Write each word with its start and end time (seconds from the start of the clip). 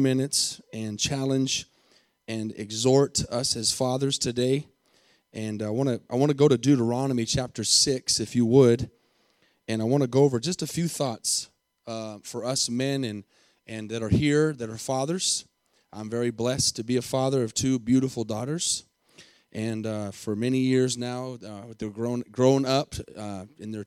minutes 0.00 0.60
and 0.72 0.98
challenge 0.98 1.66
and 2.26 2.52
exhort 2.56 3.24
us 3.30 3.56
as 3.56 3.72
fathers 3.72 4.18
today. 4.18 4.66
And 5.32 5.62
I 5.62 5.70
want 5.70 5.88
to 5.88 6.00
I 6.10 6.16
want 6.16 6.30
to 6.30 6.36
go 6.36 6.48
to 6.48 6.58
Deuteronomy 6.58 7.24
chapter 7.24 7.64
six, 7.64 8.20
if 8.20 8.34
you 8.34 8.46
would, 8.46 8.90
and 9.68 9.80
I 9.80 9.84
want 9.84 10.02
to 10.02 10.08
go 10.08 10.24
over 10.24 10.40
just 10.40 10.62
a 10.62 10.66
few 10.66 10.88
thoughts 10.88 11.50
uh, 11.86 12.18
for 12.22 12.44
us 12.44 12.68
men 12.68 13.04
and 13.04 13.24
and 13.66 13.90
that 13.90 14.02
are 14.02 14.08
here 14.08 14.52
that 14.54 14.68
are 14.68 14.78
fathers. 14.78 15.46
I'm 15.92 16.10
very 16.10 16.30
blessed 16.30 16.76
to 16.76 16.84
be 16.84 16.96
a 16.96 17.02
father 17.02 17.42
of 17.42 17.52
two 17.52 17.78
beautiful 17.78 18.24
daughters, 18.24 18.84
and 19.52 19.86
uh, 19.86 20.10
for 20.10 20.36
many 20.36 20.58
years 20.58 20.96
now, 20.96 21.38
uh, 21.46 21.74
they're 21.78 21.90
grown 21.90 22.22
grown 22.32 22.64
up 22.64 22.94
uh, 23.16 23.46
in 23.58 23.70
their 23.72 23.86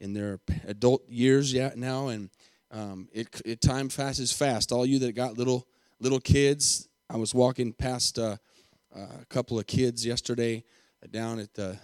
in 0.00 0.12
their 0.12 0.40
adult 0.66 1.08
years 1.08 1.52
yet 1.52 1.76
now, 1.76 2.08
and 2.08 2.30
um, 2.70 3.08
it, 3.12 3.40
it 3.44 3.60
time 3.60 3.88
passes 3.88 4.32
fast. 4.32 4.72
All 4.72 4.86
you 4.86 4.98
that 5.00 5.12
got 5.12 5.36
little 5.36 5.66
little 5.98 6.20
kids, 6.20 6.88
I 7.08 7.16
was 7.16 7.34
walking 7.34 7.72
past 7.72 8.18
uh, 8.18 8.36
a 8.94 9.24
couple 9.28 9.58
of 9.58 9.66
kids 9.66 10.06
yesterday 10.06 10.64
down 11.10 11.38
at 11.38 11.54
the 11.54 11.78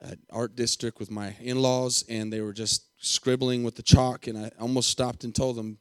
at 0.00 0.18
art 0.30 0.56
district 0.56 0.98
with 0.98 1.10
my 1.10 1.34
in-laws, 1.40 2.04
and 2.08 2.32
they 2.32 2.40
were 2.40 2.52
just 2.52 2.84
scribbling 2.98 3.64
with 3.64 3.76
the 3.76 3.82
chalk, 3.82 4.26
and 4.26 4.36
I 4.38 4.50
almost 4.60 4.90
stopped 4.90 5.24
and 5.24 5.34
told 5.34 5.56
them, 5.56 5.78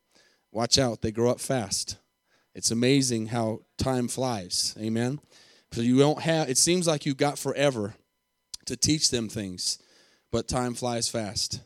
"Watch 0.52 0.78
out! 0.78 1.02
They 1.02 1.12
grow 1.12 1.32
up 1.32 1.40
fast." 1.40 1.98
It's 2.56 2.72
amazing 2.72 3.28
how 3.28 3.62
time 3.78 4.08
flies. 4.08 4.76
Amen. 4.80 5.20
So 5.72 5.82
you 5.82 5.98
don't 5.98 6.22
have. 6.22 6.50
It 6.50 6.58
seems 6.58 6.86
like 6.86 7.06
you 7.06 7.14
got 7.14 7.40
forever 7.40 7.96
to 8.66 8.78
teach 8.78 9.10
them 9.10 9.28
things, 9.28 9.80
but 10.32 10.48
time 10.48 10.74
flies 10.74 11.10
fast, 11.10 11.62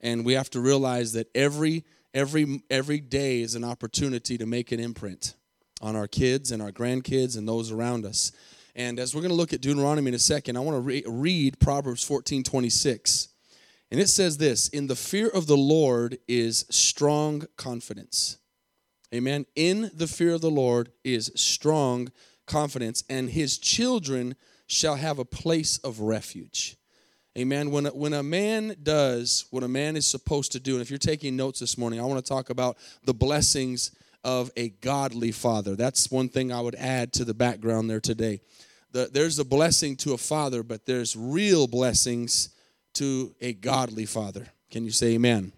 and 0.00 0.24
we 0.24 0.34
have 0.34 0.50
to 0.50 0.60
realize 0.60 1.12
that 1.12 1.28
every 1.34 1.84
every 2.16 2.62
every 2.70 2.98
day 2.98 3.42
is 3.42 3.54
an 3.54 3.62
opportunity 3.62 4.38
to 4.38 4.46
make 4.46 4.72
an 4.72 4.80
imprint 4.80 5.34
on 5.82 5.94
our 5.94 6.08
kids 6.08 6.50
and 6.50 6.62
our 6.62 6.72
grandkids 6.72 7.36
and 7.36 7.46
those 7.46 7.70
around 7.70 8.06
us. 8.06 8.32
And 8.74 8.98
as 8.98 9.14
we're 9.14 9.20
going 9.20 9.30
to 9.30 9.36
look 9.36 9.52
at 9.52 9.60
Deuteronomy 9.60 10.08
in 10.08 10.14
a 10.14 10.18
second, 10.18 10.56
I 10.56 10.60
want 10.60 10.76
to 10.76 10.80
re- 10.80 11.04
read 11.06 11.60
Proverbs 11.60 12.02
14 12.02 12.42
26. 12.42 13.28
And 13.90 14.00
it 14.00 14.08
says 14.08 14.38
this 14.38 14.68
In 14.70 14.86
the 14.86 14.96
fear 14.96 15.28
of 15.28 15.46
the 15.46 15.56
Lord 15.56 16.18
is 16.26 16.64
strong 16.70 17.44
confidence. 17.56 18.38
Amen. 19.14 19.46
In 19.54 19.90
the 19.94 20.08
fear 20.08 20.32
of 20.32 20.40
the 20.40 20.50
Lord 20.50 20.90
is 21.04 21.30
strong 21.36 22.10
confidence, 22.46 23.04
and 23.08 23.30
his 23.30 23.58
children 23.58 24.34
shall 24.66 24.96
have 24.96 25.18
a 25.18 25.24
place 25.24 25.78
of 25.78 26.00
refuge. 26.00 26.76
Amen. 27.36 27.70
When 27.70 27.84
a, 27.84 27.90
when 27.90 28.14
a 28.14 28.22
man 28.22 28.76
does 28.82 29.44
what 29.50 29.62
a 29.62 29.68
man 29.68 29.94
is 29.94 30.06
supposed 30.06 30.52
to 30.52 30.60
do, 30.60 30.72
and 30.72 30.80
if 30.80 30.88
you're 30.88 30.98
taking 30.98 31.36
notes 31.36 31.60
this 31.60 31.76
morning, 31.76 32.00
I 32.00 32.04
want 32.04 32.24
to 32.24 32.26
talk 32.26 32.48
about 32.48 32.78
the 33.04 33.12
blessings 33.12 33.90
of 34.24 34.50
a 34.56 34.70
godly 34.70 35.32
father. 35.32 35.76
That's 35.76 36.10
one 36.10 36.30
thing 36.30 36.50
I 36.50 36.62
would 36.62 36.76
add 36.76 37.12
to 37.14 37.26
the 37.26 37.34
background 37.34 37.90
there 37.90 38.00
today. 38.00 38.40
The, 38.92 39.10
there's 39.12 39.38
a 39.38 39.44
blessing 39.44 39.96
to 39.96 40.14
a 40.14 40.18
father, 40.18 40.62
but 40.62 40.86
there's 40.86 41.14
real 41.14 41.66
blessings 41.66 42.54
to 42.94 43.34
a 43.42 43.52
godly 43.52 44.06
father. 44.06 44.46
Can 44.70 44.86
you 44.86 44.90
say 44.90 45.08
amen? 45.08 45.52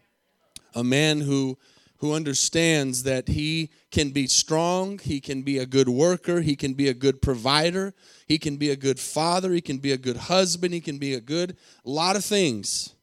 A 0.75 0.83
man 0.83 1.21
who 1.21 1.57
who 1.99 2.15
understands 2.15 3.03
that 3.03 3.29
he 3.29 3.71
can 3.91 4.11
be 4.11 4.27
strong, 4.27 4.99
he 4.99 5.21
can 5.21 5.43
be 5.43 5.59
a 5.59 5.67
good 5.67 5.89
worker, 5.89 6.41
he 6.41 6.55
can 6.55 6.75
be 6.75 6.89
a 6.89 6.95
good 6.95 7.21
provider, 7.21 7.93
he 8.27 8.39
can 8.39 8.57
be 8.57 8.71
a 8.71 8.77
good 8.77 9.01
father, 9.01 9.53
he 9.53 9.61
can 9.61 9.79
be 9.79 9.93
a 9.93 9.99
good 9.99 10.17
husband, 10.17 10.73
he 10.73 10.81
can 10.81 10.99
be 10.99 11.15
a 11.15 11.21
good 11.21 11.57
lot 11.85 12.17
of 12.17 12.25
things. 12.25 12.95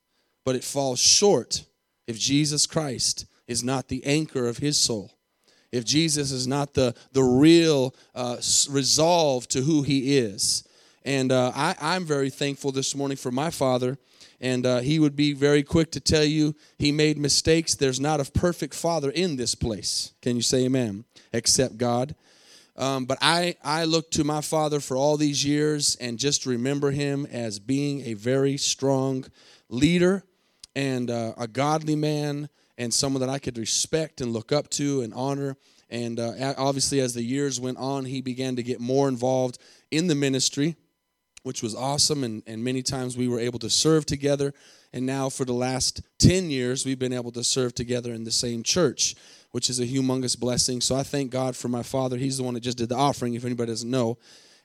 But 0.46 0.56
it 0.56 0.64
falls 0.64 1.00
short 1.00 1.66
if 2.08 2.18
Jesus 2.18 2.66
Christ 2.66 3.26
is 3.48 3.64
not 3.64 3.90
the 3.90 4.06
anchor 4.06 4.48
of 4.48 4.58
his 4.58 4.78
soul. 4.78 5.12
If 5.72 5.84
Jesus 5.84 6.32
is 6.32 6.48
not 6.48 6.73
the, 6.73 6.96
the 7.12 7.23
real 7.23 7.94
uh, 8.14 8.38
resolve 8.70 9.48
to 9.50 9.62
who 9.62 9.82
he 9.82 10.18
is. 10.18 10.64
And 11.04 11.32
uh, 11.32 11.52
I, 11.54 11.76
I'm 11.82 12.06
very 12.06 12.30
thankful 12.30 12.72
this 12.72 12.96
morning 12.96 13.18
for 13.18 13.32
my 13.32 13.50
father 13.50 13.98
and 14.41 14.65
uh, 14.65 14.80
he 14.80 14.99
would 14.99 15.15
be 15.15 15.33
very 15.33 15.64
quick 15.64 15.92
to 15.92 15.99
tell 15.99 16.23
you 16.23 16.55
he 16.77 16.92
made 16.92 17.17
mistakes. 17.17 17.76
There's 17.76 17.99
not 17.99 18.20
a 18.20 18.32
perfect 18.32 18.73
father 18.73 19.10
in 19.10 19.36
this 19.36 19.55
place. 19.55 20.14
Can 20.21 20.36
you 20.36 20.42
say 20.42 20.65
amen? 20.65 21.05
Except 21.33 21.77
God. 21.77 22.15
Um, 22.77 23.05
but 23.05 23.17
I, 23.21 23.55
I 23.64 23.86
look 23.86 24.11
to 24.11 24.23
my 24.23 24.42
father 24.42 24.80
for 24.80 24.98
all 24.98 25.15
these 25.15 25.45
years 25.45 25.95
and 26.02 26.20
just 26.20 26.45
remember 26.45 26.92
him 26.92 27.26
as 27.32 27.58
being 27.58 28.02
a 28.02 28.15
very 28.15 28.58
strong 28.58 29.26
leader 29.70 30.23
and 30.76 31.10
uh, 31.10 31.33
a 31.37 31.48
godly 31.48 31.95
man 31.95 32.49
and 32.77 32.93
someone 32.93 33.21
that 33.21 33.30
I 33.30 33.39
could 33.39 33.58
respect 33.58 34.20
and 34.20 34.33
look 34.33 34.52
up 34.52 34.70
to 34.71 35.02
and 35.02 35.14
honor. 35.14 35.55
And 35.89 36.20
uh, 36.20 36.54
obviously, 36.58 36.99
as 36.99 37.14
the 37.14 37.23
years 37.23 37.61
went 37.61 37.77
on, 37.77 38.04
he 38.04 38.21
began 38.21 38.58
to 38.58 38.64
get 38.64 38.81
more 38.81 39.08
involved 39.08 39.58
in 39.92 40.08
the 40.08 40.15
ministry 40.15 40.76
which 41.45 41.61
was 41.61 41.76
awesome. 41.76 42.23
And, 42.23 42.42
and 42.48 42.64
many 42.64 42.82
times 42.82 43.16
we 43.16 43.28
were 43.28 43.39
able 43.39 43.60
to 43.60 43.70
serve 43.70 44.08
together. 44.08 44.52
And 44.92 45.06
now, 45.06 45.30
for 45.30 45.45
the 45.45 45.54
last 45.54 46.02
10 46.17 46.50
years, 46.50 46.88
we've 46.88 46.98
been 46.98 47.14
able 47.14 47.32
to 47.33 47.44
serve 47.44 47.76
together 47.76 48.16
in 48.16 48.23
the 48.23 48.32
same 48.32 48.64
church, 48.64 49.14
which 49.52 49.70
is 49.70 49.80
a 49.80 49.86
humongous 49.86 50.39
blessing. 50.39 50.82
So 50.82 50.95
I 50.95 51.04
thank 51.04 51.30
God 51.30 51.55
for 51.55 51.67
my 51.67 51.84
father. 51.84 52.17
He's 52.17 52.38
the 52.38 52.44
one 52.44 52.55
that 52.55 52.61
just 52.61 52.80
did 52.80 52.89
the 52.89 52.95
offering, 52.95 53.36
if 53.36 53.45
anybody 53.45 53.72
doesn't 53.72 53.92
know. 53.92 54.17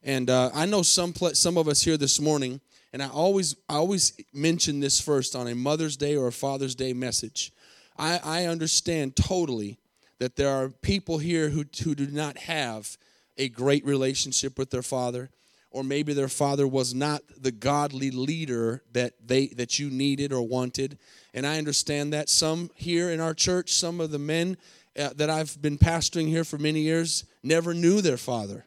And 0.03 0.31
uh, 0.31 0.49
I 0.55 0.65
know 0.65 0.81
some, 0.81 1.13
some 1.35 1.59
of 1.59 1.69
us 1.69 1.83
here 1.83 1.99
this 1.99 2.19
morning, 2.19 2.63
and 2.95 3.03
I 3.03 3.11
always, 3.11 3.57
I 3.69 3.75
always 3.75 4.19
mention 4.33 4.81
this 4.81 4.99
first 4.99 5.37
on 5.37 5.49
a 5.49 5.55
Mother's 5.55 5.99
Day 5.99 6.17
or 6.17 6.29
a 6.29 6.33
Father's 6.33 6.75
Day 6.75 6.95
message. 6.95 7.53
I, 7.99 8.21
I 8.25 8.45
understand 8.47 9.17
totally 9.17 9.79
that 10.19 10.37
there 10.37 10.49
are 10.49 10.71
people 10.71 11.19
here 11.19 11.51
who, 11.51 11.67
who 11.85 11.95
do 11.95 12.07
not 12.07 12.39
have 12.39 12.97
a 13.37 13.51
great 13.51 13.85
relationship 13.85 14.59
with 14.59 14.71
their 14.71 14.83
father 14.83 15.29
or 15.71 15.85
maybe 15.85 16.13
their 16.13 16.29
father 16.29 16.67
was 16.67 16.95
not 16.95 17.23
the 17.37 17.53
godly 17.53 18.11
leader 18.11 18.83
that 18.93 19.15
they 19.25 19.49
that 19.49 19.79
you 19.79 19.91
needed 19.91 20.33
or 20.33 20.47
wanted. 20.47 20.99
And 21.35 21.47
i 21.47 21.59
understand 21.59 22.13
that 22.13 22.29
some 22.29 22.71
here 22.75 23.11
in 23.11 23.21
our 23.21 23.35
church 23.35 23.73
some 23.75 24.01
of 24.01 24.11
the 24.11 24.19
men 24.19 24.57
uh, 24.99 25.11
that 25.17 25.31
i've 25.31 25.61
been 25.61 25.79
pastoring 25.79 26.29
here 26.29 26.45
for 26.45 26.59
many 26.59 26.81
years 26.81 27.25
never 27.43 27.75
knew 27.75 28.01
their 28.01 28.17
father. 28.17 28.67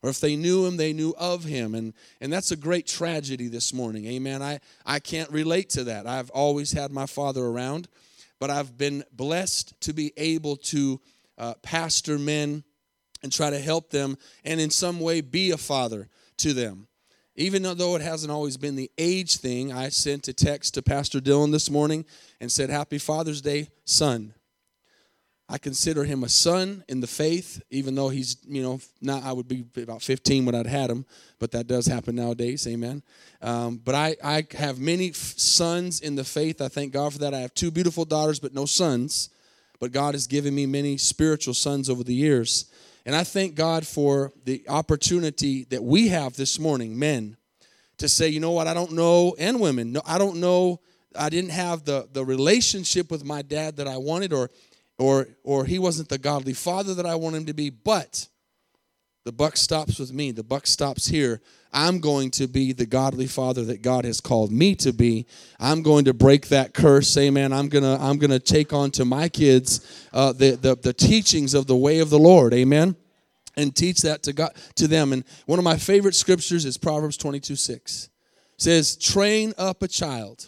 Or 0.00 0.10
if 0.10 0.20
they 0.20 0.36
knew 0.36 0.64
him 0.64 0.76
they 0.76 0.92
knew 0.92 1.14
of 1.18 1.44
him. 1.44 1.74
And 1.74 1.92
and 2.20 2.32
that's 2.32 2.50
a 2.50 2.56
great 2.56 2.86
tragedy 2.86 3.48
this 3.48 3.74
morning. 3.74 4.06
Amen. 4.06 4.42
I 4.42 4.60
i 4.86 4.98
can't 4.98 5.30
relate 5.30 5.70
to 5.70 5.84
that. 5.84 6.06
I've 6.06 6.30
always 6.30 6.72
had 6.72 6.90
my 6.92 7.06
father 7.06 7.44
around 7.44 7.88
but 8.38 8.50
i've 8.50 8.76
been 8.76 9.04
blessed 9.12 9.78
to 9.80 9.92
be 9.92 10.12
able 10.16 10.56
to 10.56 11.00
uh, 11.36 11.54
pastor 11.62 12.18
men 12.18 12.64
and 13.22 13.32
try 13.32 13.50
to 13.50 13.58
help 13.58 13.90
them 13.90 14.16
and 14.44 14.60
in 14.60 14.70
some 14.70 15.00
way 15.00 15.20
be 15.20 15.50
a 15.50 15.56
father 15.56 16.08
to 16.38 16.52
them. 16.52 16.88
Even 17.36 17.62
though 17.62 17.94
it 17.94 18.02
hasn't 18.02 18.32
always 18.32 18.56
been 18.56 18.74
the 18.74 18.90
age 18.98 19.36
thing, 19.36 19.72
I 19.72 19.90
sent 19.90 20.26
a 20.26 20.32
text 20.32 20.74
to 20.74 20.82
Pastor 20.82 21.20
Dylan 21.20 21.52
this 21.52 21.70
morning 21.70 22.04
and 22.40 22.50
said, 22.50 22.68
Happy 22.68 22.98
Father's 22.98 23.40
Day, 23.40 23.68
son. 23.84 24.34
I 25.48 25.56
consider 25.56 26.04
him 26.04 26.24
a 26.24 26.28
son 26.28 26.84
in 26.88 27.00
the 27.00 27.06
faith, 27.06 27.62
even 27.70 27.94
though 27.94 28.10
he's, 28.10 28.36
you 28.46 28.62
know, 28.62 28.80
not, 29.00 29.22
I 29.22 29.32
would 29.32 29.48
be 29.48 29.64
about 29.80 30.02
15 30.02 30.44
when 30.44 30.54
I'd 30.54 30.66
had 30.66 30.90
him, 30.90 31.06
but 31.38 31.52
that 31.52 31.66
does 31.66 31.86
happen 31.86 32.16
nowadays, 32.16 32.66
amen. 32.66 33.02
Um, 33.40 33.80
but 33.82 33.94
I, 33.94 34.16
I 34.22 34.46
have 34.58 34.78
many 34.78 35.12
sons 35.12 36.00
in 36.00 36.16
the 36.16 36.24
faith. 36.24 36.60
I 36.60 36.68
thank 36.68 36.92
God 36.92 37.14
for 37.14 37.20
that. 37.20 37.32
I 37.32 37.38
have 37.38 37.54
two 37.54 37.70
beautiful 37.70 38.04
daughters, 38.04 38.40
but 38.40 38.52
no 38.52 38.66
sons. 38.66 39.30
But 39.80 39.92
God 39.92 40.14
has 40.14 40.26
given 40.26 40.54
me 40.54 40.66
many 40.66 40.98
spiritual 40.98 41.54
sons 41.54 41.88
over 41.88 42.04
the 42.04 42.14
years. 42.14 42.66
And 43.08 43.16
I 43.16 43.24
thank 43.24 43.54
God 43.54 43.86
for 43.86 44.34
the 44.44 44.62
opportunity 44.68 45.64
that 45.70 45.82
we 45.82 46.08
have 46.08 46.36
this 46.36 46.58
morning, 46.58 46.98
men, 46.98 47.38
to 47.96 48.06
say, 48.06 48.28
you 48.28 48.38
know 48.38 48.50
what, 48.50 48.66
I 48.66 48.74
don't 48.74 48.92
know, 48.92 49.34
and 49.38 49.58
women, 49.60 49.92
no, 49.92 50.02
I 50.04 50.18
don't 50.18 50.40
know, 50.40 50.80
I 51.18 51.30
didn't 51.30 51.52
have 51.52 51.86
the, 51.86 52.06
the 52.12 52.22
relationship 52.22 53.10
with 53.10 53.24
my 53.24 53.40
dad 53.40 53.76
that 53.76 53.88
I 53.88 53.96
wanted, 53.96 54.34
or 54.34 54.50
or 54.98 55.26
or 55.42 55.64
he 55.64 55.78
wasn't 55.78 56.10
the 56.10 56.18
godly 56.18 56.52
father 56.52 56.92
that 56.96 57.06
I 57.06 57.14
want 57.14 57.34
him 57.34 57.46
to 57.46 57.54
be, 57.54 57.70
but 57.70 58.28
the 59.24 59.32
buck 59.32 59.56
stops 59.56 59.98
with 59.98 60.12
me. 60.12 60.30
The 60.30 60.42
buck 60.42 60.66
stops 60.66 61.06
here. 61.06 61.40
I'm 61.70 62.00
going 62.00 62.30
to 62.32 62.46
be 62.46 62.72
the 62.72 62.86
godly 62.86 63.26
father 63.26 63.62
that 63.66 63.82
God 63.82 64.06
has 64.06 64.22
called 64.22 64.50
me 64.50 64.74
to 64.76 64.90
be. 64.92 65.26
I'm 65.60 65.82
going 65.82 66.06
to 66.06 66.14
break 66.14 66.48
that 66.48 66.72
curse. 66.72 67.14
Amen. 67.18 67.52
I'm 67.52 67.68
gonna 67.68 67.98
I'm 68.00 68.16
gonna 68.16 68.38
take 68.38 68.72
on 68.72 68.90
to 68.92 69.04
my 69.04 69.28
kids 69.28 70.06
uh, 70.14 70.32
the, 70.32 70.52
the 70.52 70.76
the 70.76 70.94
teachings 70.94 71.52
of 71.52 71.66
the 71.66 71.76
way 71.76 71.98
of 71.98 72.08
the 72.08 72.18
Lord. 72.18 72.54
Amen. 72.54 72.96
And 73.58 73.74
teach 73.74 74.02
that 74.02 74.22
to 74.22 74.32
God 74.32 74.54
to 74.76 74.86
them. 74.86 75.12
And 75.12 75.24
one 75.46 75.58
of 75.58 75.64
my 75.64 75.76
favorite 75.76 76.14
scriptures 76.14 76.64
is 76.64 76.78
Proverbs 76.78 77.16
22, 77.16 77.56
6. 77.56 78.04
It 78.04 78.62
says, 78.62 78.96
train 78.96 79.52
up 79.58 79.82
a 79.82 79.88
child 79.88 80.46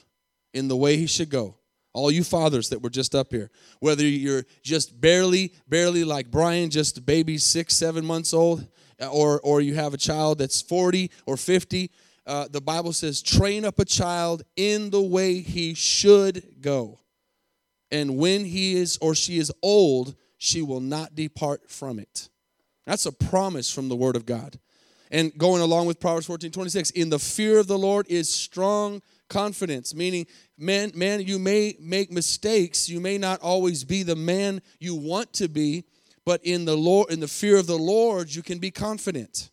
in 0.54 0.68
the 0.68 0.76
way 0.76 0.96
he 0.96 1.08
should 1.08 1.28
go. 1.28 1.56
All 1.92 2.12
you 2.12 2.22
fathers 2.22 2.68
that 2.68 2.82
were 2.82 2.90
just 2.90 3.16
up 3.16 3.32
here, 3.32 3.50
whether 3.80 4.04
you're 4.04 4.44
just 4.62 5.00
barely, 5.00 5.52
barely 5.68 6.04
like 6.04 6.30
Brian, 6.30 6.70
just 6.70 6.98
a 6.98 7.00
baby 7.00 7.36
six, 7.36 7.74
seven 7.74 8.06
months 8.06 8.32
old, 8.32 8.64
or, 9.10 9.40
or 9.40 9.60
you 9.60 9.74
have 9.74 9.92
a 9.92 9.98
child 9.98 10.38
that's 10.38 10.62
40 10.62 11.10
or 11.26 11.36
50, 11.36 11.90
uh, 12.26 12.46
the 12.48 12.60
Bible 12.60 12.92
says, 12.92 13.22
train 13.22 13.64
up 13.64 13.80
a 13.80 13.84
child 13.84 14.44
in 14.54 14.90
the 14.90 15.02
way 15.02 15.40
he 15.40 15.74
should 15.74 16.60
go. 16.60 17.00
And 17.90 18.18
when 18.18 18.44
he 18.44 18.76
is 18.76 18.98
or 19.00 19.16
she 19.16 19.38
is 19.38 19.52
old, 19.62 20.14
she 20.38 20.62
will 20.62 20.80
not 20.80 21.16
depart 21.16 21.68
from 21.68 21.98
it. 21.98 22.28
That's 22.86 23.06
a 23.06 23.12
promise 23.12 23.70
from 23.70 23.88
the 23.88 23.96
Word 23.96 24.16
of 24.16 24.26
God. 24.26 24.58
And 25.10 25.36
going 25.36 25.60
along 25.60 25.86
with 25.86 25.98
Proverbs 25.98 26.26
14 26.26 26.50
26, 26.50 26.90
in 26.90 27.10
the 27.10 27.18
fear 27.18 27.58
of 27.58 27.66
the 27.66 27.78
Lord 27.78 28.06
is 28.08 28.32
strong 28.32 29.02
confidence, 29.28 29.94
meaning, 29.94 30.26
man, 30.56 30.92
man, 30.94 31.20
you 31.22 31.38
may 31.38 31.76
make 31.80 32.12
mistakes. 32.12 32.88
You 32.88 33.00
may 33.00 33.18
not 33.18 33.40
always 33.40 33.84
be 33.84 34.02
the 34.02 34.16
man 34.16 34.62
you 34.78 34.94
want 34.94 35.32
to 35.34 35.48
be, 35.48 35.84
but 36.24 36.44
in 36.44 36.64
the 36.64 36.76
Lord, 36.76 37.10
in 37.10 37.20
the 37.20 37.28
fear 37.28 37.56
of 37.56 37.66
the 37.66 37.78
Lord, 37.78 38.34
you 38.34 38.42
can 38.42 38.58
be 38.58 38.70
confident. 38.70 39.50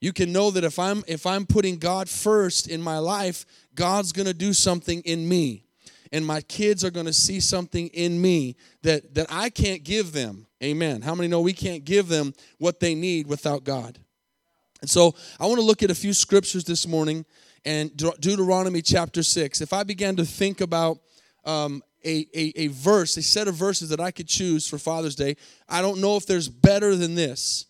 You 0.00 0.12
can 0.12 0.32
know 0.32 0.50
that 0.50 0.64
if 0.64 0.78
I'm 0.78 1.04
if 1.06 1.26
I'm 1.26 1.44
putting 1.46 1.76
God 1.76 2.08
first 2.08 2.68
in 2.68 2.80
my 2.80 2.98
life, 2.98 3.44
God's 3.74 4.12
going 4.12 4.26
to 4.26 4.34
do 4.34 4.52
something 4.52 5.02
in 5.02 5.28
me. 5.28 5.66
And 6.12 6.26
my 6.26 6.40
kids 6.42 6.84
are 6.84 6.90
going 6.90 7.06
to 7.06 7.12
see 7.12 7.40
something 7.40 7.88
in 7.88 8.20
me 8.20 8.56
that 8.82 9.14
that 9.14 9.26
I 9.30 9.50
can't 9.50 9.84
give 9.84 10.12
them. 10.12 10.46
Amen. 10.62 11.02
How 11.02 11.14
many 11.14 11.28
know 11.28 11.40
we 11.40 11.52
can't 11.52 11.84
give 11.84 12.08
them 12.08 12.34
what 12.58 12.80
they 12.80 12.94
need 12.94 13.26
without 13.26 13.64
God? 13.64 13.98
And 14.80 14.90
so 14.90 15.14
I 15.38 15.46
want 15.46 15.58
to 15.58 15.64
look 15.64 15.82
at 15.82 15.90
a 15.90 15.94
few 15.94 16.12
scriptures 16.12 16.64
this 16.64 16.86
morning 16.86 17.24
and 17.64 17.94
Deuteronomy 17.96 18.82
chapter 18.82 19.22
6. 19.22 19.60
If 19.60 19.72
I 19.72 19.82
began 19.82 20.16
to 20.16 20.24
think 20.24 20.60
about 20.60 20.98
um, 21.44 21.82
a, 22.04 22.26
a, 22.34 22.52
a 22.56 22.66
verse, 22.68 23.16
a 23.16 23.22
set 23.22 23.48
of 23.48 23.54
verses 23.54 23.90
that 23.90 24.00
I 24.00 24.10
could 24.10 24.26
choose 24.26 24.66
for 24.66 24.78
Father's 24.78 25.14
Day, 25.14 25.36
I 25.68 25.82
don't 25.82 26.00
know 26.00 26.16
if 26.16 26.26
there's 26.26 26.48
better 26.48 26.96
than 26.96 27.14
this. 27.14 27.66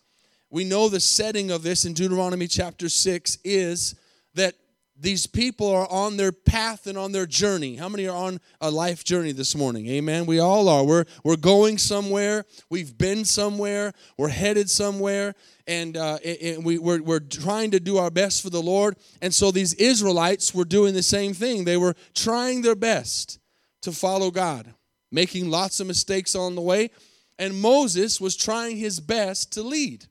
We 0.49 0.63
know 0.63 0.89
the 0.89 0.99
setting 0.99 1.51
of 1.51 1.63
this 1.63 1.85
in 1.85 1.93
Deuteronomy 1.93 2.47
chapter 2.47 2.89
6 2.89 3.37
is 3.43 3.95
that 4.35 4.55
these 5.01 5.25
people 5.25 5.67
are 5.69 5.87
on 5.89 6.17
their 6.17 6.31
path 6.31 6.85
and 6.85 6.97
on 6.97 7.11
their 7.11 7.25
journey. 7.25 7.75
How 7.75 7.89
many 7.89 8.07
are 8.07 8.15
on 8.15 8.39
a 8.61 8.69
life 8.69 9.03
journey 9.03 9.31
this 9.31 9.55
morning? 9.55 9.87
Amen. 9.87 10.27
We 10.27 10.39
all 10.39 10.69
are. 10.69 10.83
We're, 10.83 11.05
we're 11.23 11.37
going 11.37 11.79
somewhere. 11.79 12.45
We've 12.69 12.95
been 12.95 13.25
somewhere. 13.25 13.93
We're 14.17 14.29
headed 14.29 14.69
somewhere. 14.69 15.33
And, 15.65 15.97
uh, 15.97 16.17
and 16.23 16.63
we, 16.63 16.77
we're, 16.77 17.01
we're 17.01 17.19
trying 17.19 17.71
to 17.71 17.79
do 17.79 17.97
our 17.97 18.11
best 18.11 18.43
for 18.43 18.51
the 18.51 18.61
Lord. 18.61 18.95
And 19.23 19.33
so 19.33 19.49
these 19.49 19.73
Israelites 19.73 20.53
were 20.53 20.65
doing 20.65 20.93
the 20.93 21.03
same 21.03 21.33
thing. 21.33 21.65
They 21.65 21.77
were 21.77 21.95
trying 22.13 22.61
their 22.61 22.75
best 22.75 23.39
to 23.81 23.91
follow 23.91 24.29
God, 24.29 24.71
making 25.11 25.49
lots 25.49 25.79
of 25.79 25.87
mistakes 25.87 26.35
on 26.35 26.53
the 26.53 26.61
way. 26.61 26.91
And 27.39 27.59
Moses 27.59 28.21
was 28.21 28.35
trying 28.35 28.77
his 28.77 28.99
best 28.99 29.53
to 29.53 29.63
lead. 29.63 30.05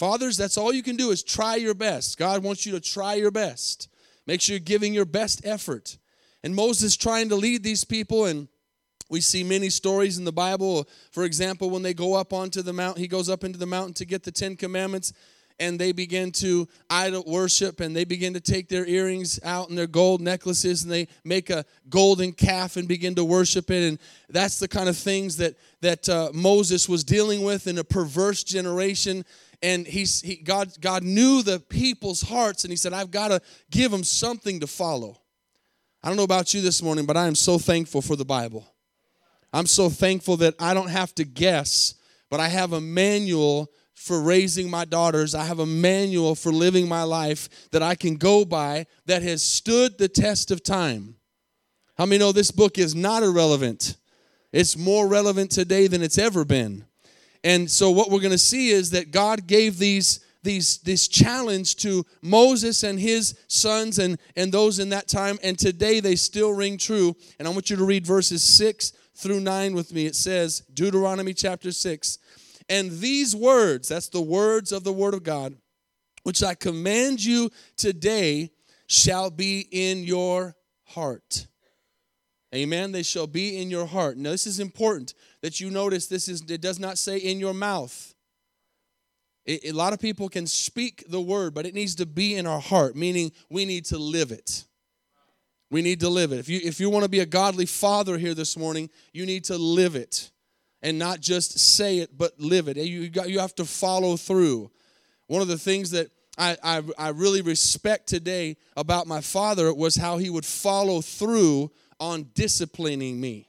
Fathers, 0.00 0.38
that's 0.38 0.56
all 0.56 0.72
you 0.72 0.82
can 0.82 0.96
do 0.96 1.10
is 1.10 1.22
try 1.22 1.56
your 1.56 1.74
best. 1.74 2.16
God 2.16 2.42
wants 2.42 2.64
you 2.64 2.72
to 2.72 2.80
try 2.80 3.16
your 3.16 3.30
best. 3.30 3.90
Make 4.26 4.40
sure 4.40 4.54
you're 4.54 4.60
giving 4.60 4.94
your 4.94 5.04
best 5.04 5.42
effort. 5.44 5.98
And 6.42 6.54
Moses 6.54 6.96
trying 6.96 7.28
to 7.28 7.36
lead 7.36 7.62
these 7.62 7.84
people 7.84 8.24
and 8.24 8.48
we 9.10 9.20
see 9.20 9.44
many 9.44 9.68
stories 9.68 10.16
in 10.16 10.24
the 10.24 10.32
Bible. 10.32 10.88
For 11.12 11.24
example, 11.24 11.68
when 11.68 11.82
they 11.82 11.92
go 11.92 12.14
up 12.14 12.32
onto 12.32 12.62
the 12.62 12.72
mountain, 12.72 13.02
he 13.02 13.08
goes 13.08 13.28
up 13.28 13.44
into 13.44 13.58
the 13.58 13.66
mountain 13.66 13.92
to 13.92 14.06
get 14.06 14.22
the 14.22 14.32
Ten 14.32 14.56
Commandments, 14.56 15.12
and 15.58 15.78
they 15.78 15.92
begin 15.92 16.32
to 16.32 16.66
idol 16.88 17.22
worship, 17.26 17.80
and 17.80 17.94
they 17.94 18.04
begin 18.04 18.32
to 18.32 18.40
take 18.40 18.70
their 18.70 18.86
earrings 18.86 19.38
out 19.44 19.68
and 19.68 19.76
their 19.76 19.86
gold 19.86 20.22
necklaces, 20.22 20.82
and 20.82 20.90
they 20.90 21.08
make 21.24 21.50
a 21.50 21.66
golden 21.90 22.32
calf 22.32 22.76
and 22.76 22.88
begin 22.88 23.16
to 23.16 23.24
worship 23.24 23.70
it. 23.70 23.86
And 23.86 23.98
that's 24.30 24.58
the 24.58 24.68
kind 24.68 24.88
of 24.88 24.96
things 24.96 25.36
that 25.36 25.56
that 25.82 26.08
uh, 26.08 26.30
Moses 26.32 26.88
was 26.88 27.04
dealing 27.04 27.42
with 27.42 27.66
in 27.66 27.76
a 27.76 27.84
perverse 27.84 28.44
generation 28.44 29.24
and 29.62 29.86
he's 29.86 30.20
he, 30.20 30.36
God 30.36 30.70
God 30.80 31.02
knew 31.02 31.42
the 31.42 31.60
people's 31.60 32.22
hearts 32.22 32.64
and 32.64 32.72
he 32.72 32.76
said 32.76 32.92
I've 32.92 33.10
got 33.10 33.28
to 33.28 33.40
give 33.70 33.90
them 33.90 34.04
something 34.04 34.60
to 34.60 34.66
follow. 34.66 35.20
I 36.02 36.08
don't 36.08 36.16
know 36.16 36.22
about 36.24 36.54
you 36.54 36.60
this 36.60 36.82
morning, 36.82 37.04
but 37.04 37.16
I 37.16 37.26
am 37.26 37.34
so 37.34 37.58
thankful 37.58 38.00
for 38.00 38.16
the 38.16 38.24
Bible. 38.24 38.66
I'm 39.52 39.66
so 39.66 39.90
thankful 39.90 40.36
that 40.38 40.54
I 40.58 40.72
don't 40.74 40.88
have 40.88 41.14
to 41.16 41.24
guess, 41.24 41.94
but 42.30 42.40
I 42.40 42.48
have 42.48 42.72
a 42.72 42.80
manual 42.80 43.70
for 43.94 44.22
raising 44.22 44.70
my 44.70 44.86
daughters. 44.86 45.34
I 45.34 45.44
have 45.44 45.58
a 45.58 45.66
manual 45.66 46.34
for 46.34 46.52
living 46.52 46.88
my 46.88 47.02
life 47.02 47.68
that 47.70 47.82
I 47.82 47.94
can 47.94 48.16
go 48.16 48.46
by 48.46 48.86
that 49.04 49.22
has 49.22 49.42
stood 49.42 49.98
the 49.98 50.08
test 50.08 50.50
of 50.50 50.62
time. 50.62 51.16
How 51.98 52.06
many 52.06 52.18
know 52.18 52.32
this 52.32 52.50
book 52.50 52.78
is 52.78 52.94
not 52.94 53.22
irrelevant? 53.22 53.96
It's 54.52 54.74
more 54.74 55.06
relevant 55.06 55.50
today 55.50 55.86
than 55.86 56.00
it's 56.00 56.16
ever 56.16 56.46
been. 56.46 56.86
And 57.42 57.70
so 57.70 57.90
what 57.90 58.10
we're 58.10 58.20
going 58.20 58.30
to 58.32 58.38
see 58.38 58.70
is 58.70 58.90
that 58.90 59.10
God 59.10 59.46
gave 59.46 59.78
these 59.78 60.20
these 60.42 60.78
this 60.78 61.06
challenge 61.06 61.76
to 61.76 62.04
Moses 62.22 62.82
and 62.82 62.98
his 62.98 63.38
sons 63.46 63.98
and 63.98 64.18
and 64.36 64.50
those 64.50 64.78
in 64.78 64.88
that 64.88 65.06
time 65.06 65.38
and 65.42 65.58
today 65.58 66.00
they 66.00 66.16
still 66.16 66.52
ring 66.52 66.78
true. 66.78 67.14
And 67.38 67.46
I 67.46 67.50
want 67.50 67.68
you 67.68 67.76
to 67.76 67.84
read 67.84 68.06
verses 68.06 68.42
6 68.42 68.92
through 69.16 69.40
9 69.40 69.74
with 69.74 69.92
me. 69.92 70.06
It 70.06 70.16
says 70.16 70.60
Deuteronomy 70.72 71.34
chapter 71.34 71.72
6. 71.72 72.18
And 72.70 72.90
these 72.90 73.34
words, 73.34 73.88
that's 73.88 74.08
the 74.08 74.22
words 74.22 74.72
of 74.72 74.84
the 74.84 74.92
word 74.92 75.12
of 75.12 75.24
God, 75.24 75.56
which 76.22 76.42
I 76.42 76.54
command 76.54 77.22
you 77.22 77.50
today 77.76 78.50
shall 78.86 79.30
be 79.30 79.66
in 79.70 80.04
your 80.04 80.56
heart. 80.84 81.48
Amen. 82.54 82.90
They 82.90 83.04
shall 83.04 83.28
be 83.28 83.60
in 83.60 83.70
your 83.70 83.86
heart. 83.86 84.16
Now, 84.16 84.30
this 84.30 84.46
is 84.46 84.58
important 84.58 85.14
that 85.40 85.60
you 85.60 85.70
notice 85.70 86.06
this 86.06 86.28
is 86.28 86.42
it 86.48 86.60
does 86.60 86.80
not 86.80 86.98
say 86.98 87.16
in 87.18 87.38
your 87.38 87.54
mouth. 87.54 88.14
It, 89.46 89.66
a 89.66 89.72
lot 89.72 89.92
of 89.92 90.00
people 90.00 90.28
can 90.28 90.46
speak 90.46 91.04
the 91.08 91.20
word, 91.20 91.54
but 91.54 91.64
it 91.64 91.74
needs 91.74 91.94
to 91.96 92.06
be 92.06 92.34
in 92.34 92.46
our 92.46 92.60
heart, 92.60 92.96
meaning 92.96 93.30
we 93.48 93.64
need 93.64 93.84
to 93.86 93.98
live 93.98 94.32
it. 94.32 94.64
We 95.70 95.82
need 95.82 96.00
to 96.00 96.08
live 96.08 96.32
it. 96.32 96.40
If 96.40 96.48
you 96.48 96.60
if 96.62 96.80
you 96.80 96.90
want 96.90 97.04
to 97.04 97.08
be 97.08 97.20
a 97.20 97.26
godly 97.26 97.66
father 97.66 98.18
here 98.18 98.34
this 98.34 98.56
morning, 98.56 98.90
you 99.12 99.24
need 99.26 99.44
to 99.44 99.56
live 99.56 99.94
it 99.94 100.30
and 100.82 100.98
not 100.98 101.20
just 101.20 101.58
say 101.58 101.98
it, 101.98 102.18
but 102.18 102.38
live 102.40 102.66
it. 102.66 102.76
You 102.76 103.08
got 103.08 103.30
you 103.30 103.38
have 103.38 103.54
to 103.56 103.64
follow 103.64 104.16
through. 104.16 104.70
One 105.28 105.42
of 105.42 105.48
the 105.48 105.58
things 105.58 105.92
that 105.92 106.10
I, 106.36 106.56
I, 106.62 106.82
I 106.98 107.08
really 107.10 107.42
respect 107.42 108.08
today 108.08 108.56
about 108.76 109.06
my 109.06 109.20
father 109.20 109.72
was 109.72 109.94
how 109.94 110.18
he 110.18 110.30
would 110.30 110.46
follow 110.46 111.00
through 111.00 111.70
on 112.00 112.30
disciplining 112.34 113.20
me. 113.20 113.48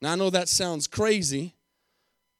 Now, 0.00 0.12
I 0.12 0.16
know 0.16 0.30
that 0.30 0.48
sounds 0.48 0.86
crazy, 0.86 1.54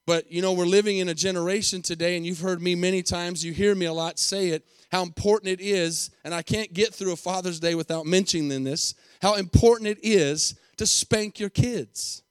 but 0.06 0.30
you 0.32 0.40
know, 0.40 0.52
we're 0.52 0.64
living 0.64 0.98
in 0.98 1.08
a 1.08 1.14
generation 1.14 1.82
today, 1.82 2.16
and 2.16 2.24
you've 2.24 2.40
heard 2.40 2.62
me 2.62 2.74
many 2.74 3.02
times, 3.02 3.44
you 3.44 3.52
hear 3.52 3.74
me 3.74 3.86
a 3.86 3.92
lot 3.92 4.18
say 4.18 4.48
it, 4.48 4.64
how 4.90 5.02
important 5.02 5.50
it 5.50 5.60
is, 5.60 6.10
and 6.24 6.34
I 6.34 6.42
can't 6.42 6.72
get 6.72 6.94
through 6.94 7.12
a 7.12 7.16
Father's 7.16 7.60
Day 7.60 7.74
without 7.74 8.06
mentioning 8.06 8.64
this, 8.64 8.94
how 9.20 9.34
important 9.34 9.88
it 9.88 9.98
is 10.02 10.58
to 10.78 10.86
spank 10.86 11.38
your 11.38 11.50
kids. 11.50 12.22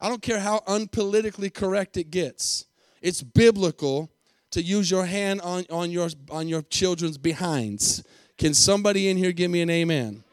I 0.00 0.08
don't 0.08 0.22
care 0.22 0.40
how 0.40 0.58
unpolitically 0.66 1.54
correct 1.54 1.96
it 1.96 2.10
gets, 2.10 2.66
it's 3.00 3.22
biblical 3.22 4.10
to 4.50 4.62
use 4.62 4.90
your 4.90 5.06
hand 5.06 5.40
on, 5.40 5.64
on, 5.70 5.90
your, 5.90 6.08
on 6.30 6.46
your 6.46 6.62
children's 6.62 7.16
behinds. 7.16 8.04
Can 8.36 8.52
somebody 8.52 9.08
in 9.08 9.16
here 9.16 9.32
give 9.32 9.50
me 9.50 9.62
an 9.62 9.70
amen? 9.70 10.24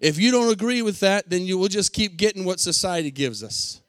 If 0.00 0.18
you 0.18 0.30
don't 0.30 0.52
agree 0.52 0.82
with 0.82 1.00
that, 1.00 1.30
then 1.30 1.46
you 1.46 1.58
will 1.58 1.68
just 1.68 1.92
keep 1.92 2.16
getting 2.16 2.44
what 2.44 2.60
society 2.60 3.10
gives 3.10 3.42
us. 3.42 3.80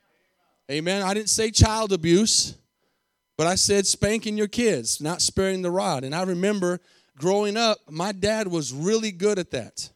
Amen. 0.72 1.02
I 1.02 1.14
didn't 1.14 1.30
say 1.30 1.52
child 1.52 1.94
abuse, 1.94 2.56
but 3.38 3.48
I 3.48 3.56
said 3.56 3.86
spanking 3.86 4.38
your 4.38 4.48
kids, 4.48 5.02
not 5.02 5.22
sparing 5.22 5.62
the 5.62 5.72
rod. 5.72 6.04
And 6.04 6.14
I 6.14 6.24
remember 6.24 6.80
growing 7.18 7.58
up, 7.58 7.80
my 7.90 8.12
dad 8.12 8.48
was 8.48 8.74
really 8.74 9.12
good 9.12 9.40
at 9.40 9.52
that. 9.52 9.90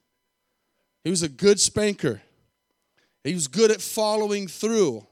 He 1.03 1.09
was 1.09 1.23
a 1.23 1.29
good 1.29 1.59
spanker, 1.59 2.21
he 3.23 3.33
was 3.33 3.47
good 3.47 3.71
at 3.71 3.81
following 3.81 4.47
through. 4.47 5.05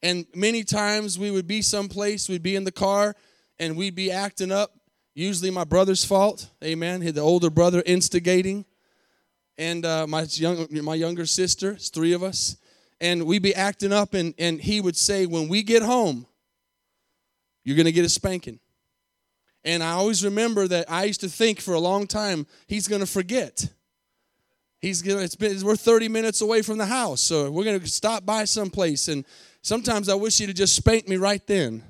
And 0.00 0.26
many 0.32 0.62
times 0.62 1.18
we 1.18 1.32
would 1.32 1.48
be 1.48 1.60
someplace, 1.60 2.28
we'd 2.28 2.42
be 2.42 2.54
in 2.54 2.62
the 2.62 2.70
car, 2.70 3.16
and 3.58 3.76
we'd 3.76 3.96
be 3.96 4.12
acting 4.12 4.52
up. 4.52 4.70
Usually 5.14 5.50
my 5.50 5.64
brother's 5.64 6.04
fault. 6.04 6.48
Amen. 6.62 7.00
The 7.00 7.20
older 7.20 7.50
brother 7.50 7.82
instigating 7.84 8.64
and 9.58 9.84
uh, 9.84 10.06
my 10.06 10.22
young 10.30 10.66
my 10.70 10.94
younger 10.94 11.26
sister. 11.26 11.72
It's 11.72 11.90
three 11.90 12.12
of 12.12 12.22
us, 12.22 12.56
and 13.00 13.26
we'd 13.26 13.42
be 13.42 13.54
acting 13.54 13.92
up, 13.92 14.14
and 14.14 14.34
and 14.38 14.60
he 14.60 14.80
would 14.80 14.96
say, 14.96 15.26
"When 15.26 15.48
we 15.48 15.62
get 15.62 15.82
home, 15.82 16.26
you're 17.64 17.76
gonna 17.76 17.92
get 17.92 18.04
a 18.04 18.08
spanking." 18.08 18.60
And 19.64 19.82
I 19.82 19.90
always 19.90 20.24
remember 20.24 20.68
that 20.68 20.90
I 20.90 21.04
used 21.04 21.20
to 21.20 21.28
think 21.28 21.60
for 21.60 21.74
a 21.74 21.80
long 21.80 22.06
time 22.06 22.46
he's 22.66 22.86
gonna 22.88 23.06
forget. 23.06 23.68
He's 24.80 25.02
gonna. 25.02 25.20
It's 25.20 25.34
been. 25.34 25.60
We're 25.62 25.76
30 25.76 26.08
minutes 26.08 26.40
away 26.40 26.62
from 26.62 26.78
the 26.78 26.86
house, 26.86 27.20
so 27.20 27.50
we're 27.50 27.64
gonna 27.64 27.84
stop 27.86 28.24
by 28.24 28.44
someplace. 28.44 29.08
And 29.08 29.24
sometimes 29.60 30.08
I 30.08 30.14
wish 30.14 30.38
he'd 30.38 30.48
have 30.48 30.56
just 30.56 30.76
spanked 30.76 31.08
me 31.08 31.16
right 31.16 31.44
then. 31.46 31.82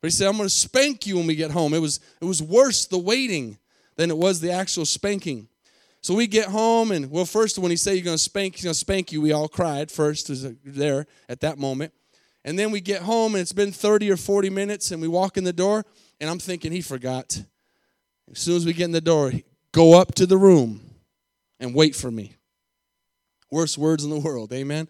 But 0.00 0.08
he 0.08 0.10
said, 0.10 0.26
"I'm 0.26 0.36
gonna 0.36 0.48
spank 0.48 1.06
you 1.06 1.16
when 1.16 1.28
we 1.28 1.36
get 1.36 1.52
home." 1.52 1.72
It 1.72 1.78
was. 1.78 2.00
It 2.20 2.24
was 2.24 2.42
worse 2.42 2.86
the 2.86 2.98
waiting 2.98 3.58
than 3.94 4.10
it 4.10 4.18
was 4.18 4.40
the 4.40 4.50
actual 4.50 4.84
spanking. 4.84 5.48
So 6.02 6.14
we 6.14 6.26
get 6.26 6.48
home, 6.48 6.90
and 6.90 7.10
well, 7.12 7.24
first 7.24 7.58
when 7.58 7.70
he 7.70 7.76
said 7.76 7.92
you're 7.92 8.12
to 8.12 8.18
spank, 8.18 8.56
he's 8.56 8.64
to 8.64 8.74
spank 8.74 9.12
you, 9.12 9.20
we 9.20 9.30
all 9.30 9.48
cried 9.48 9.88
first, 9.88 10.28
was 10.28 10.44
uh, 10.44 10.52
there 10.64 11.06
at 11.28 11.40
that 11.40 11.58
moment. 11.58 11.92
And 12.44 12.58
then 12.58 12.72
we 12.72 12.80
get 12.80 13.02
home, 13.02 13.36
and 13.36 13.40
it's 13.40 13.52
been 13.52 13.70
30 13.70 14.10
or 14.10 14.16
40 14.16 14.50
minutes, 14.50 14.90
and 14.90 15.00
we 15.00 15.06
walk 15.06 15.36
in 15.36 15.44
the 15.44 15.52
door, 15.52 15.84
and 16.20 16.28
I'm 16.28 16.40
thinking 16.40 16.72
he 16.72 16.80
forgot. 16.80 17.40
As 18.32 18.38
soon 18.40 18.56
as 18.56 18.66
we 18.66 18.72
get 18.72 18.86
in 18.86 18.90
the 18.90 19.00
door, 19.00 19.30
go 19.70 19.96
up 19.96 20.12
to 20.16 20.26
the 20.26 20.36
room 20.36 20.80
and 21.60 21.72
wait 21.72 21.94
for 21.94 22.10
me. 22.10 22.34
Worst 23.52 23.78
words 23.78 24.02
in 24.02 24.10
the 24.10 24.18
world, 24.18 24.52
amen. 24.52 24.88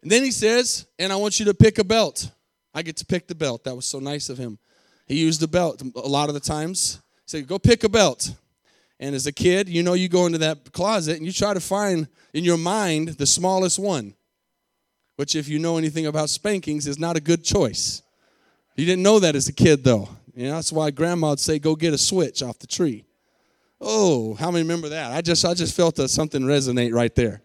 And 0.00 0.10
then 0.10 0.24
he 0.24 0.30
says, 0.30 0.86
and 0.98 1.12
I 1.12 1.16
want 1.16 1.38
you 1.38 1.46
to 1.46 1.54
pick 1.54 1.78
a 1.78 1.84
belt. 1.84 2.30
I 2.72 2.80
get 2.80 2.96
to 2.98 3.04
pick 3.04 3.26
the 3.26 3.34
belt. 3.34 3.64
That 3.64 3.76
was 3.76 3.84
so 3.84 3.98
nice 3.98 4.30
of 4.30 4.38
him. 4.38 4.58
He 5.06 5.16
used 5.16 5.40
the 5.40 5.48
belt 5.48 5.82
a 5.82 6.08
lot 6.08 6.28
of 6.28 6.34
the 6.34 6.40
times. 6.40 7.00
He 7.26 7.38
said, 7.38 7.46
go 7.46 7.58
pick 7.58 7.84
a 7.84 7.90
belt. 7.90 8.32
And 8.98 9.14
as 9.14 9.26
a 9.26 9.32
kid, 9.32 9.68
you 9.68 9.82
know, 9.82 9.92
you 9.92 10.08
go 10.08 10.26
into 10.26 10.38
that 10.38 10.72
closet 10.72 11.16
and 11.16 11.26
you 11.26 11.32
try 11.32 11.52
to 11.52 11.60
find 11.60 12.08
in 12.32 12.44
your 12.44 12.56
mind 12.56 13.08
the 13.08 13.26
smallest 13.26 13.78
one, 13.78 14.14
which, 15.16 15.34
if 15.34 15.48
you 15.48 15.58
know 15.58 15.76
anything 15.76 16.06
about 16.06 16.30
spankings, 16.30 16.86
is 16.86 16.98
not 16.98 17.16
a 17.16 17.20
good 17.20 17.44
choice. 17.44 18.02
You 18.74 18.86
didn't 18.86 19.02
know 19.02 19.18
that 19.20 19.36
as 19.36 19.48
a 19.48 19.52
kid, 19.52 19.84
though. 19.84 20.08
You 20.34 20.48
know, 20.48 20.54
that's 20.54 20.72
why 20.72 20.90
grandma 20.90 21.30
would 21.30 21.40
say, 21.40 21.58
go 21.58 21.74
get 21.74 21.94
a 21.94 21.98
switch 21.98 22.42
off 22.42 22.58
the 22.58 22.66
tree. 22.66 23.04
Oh, 23.80 24.34
how 24.34 24.50
many 24.50 24.62
remember 24.62 24.88
that? 24.90 25.12
I 25.12 25.20
just 25.20 25.44
I 25.44 25.54
just 25.54 25.76
felt 25.76 25.98
a, 25.98 26.08
something 26.08 26.42
resonate 26.42 26.94
right 26.94 27.14
there. 27.14 27.42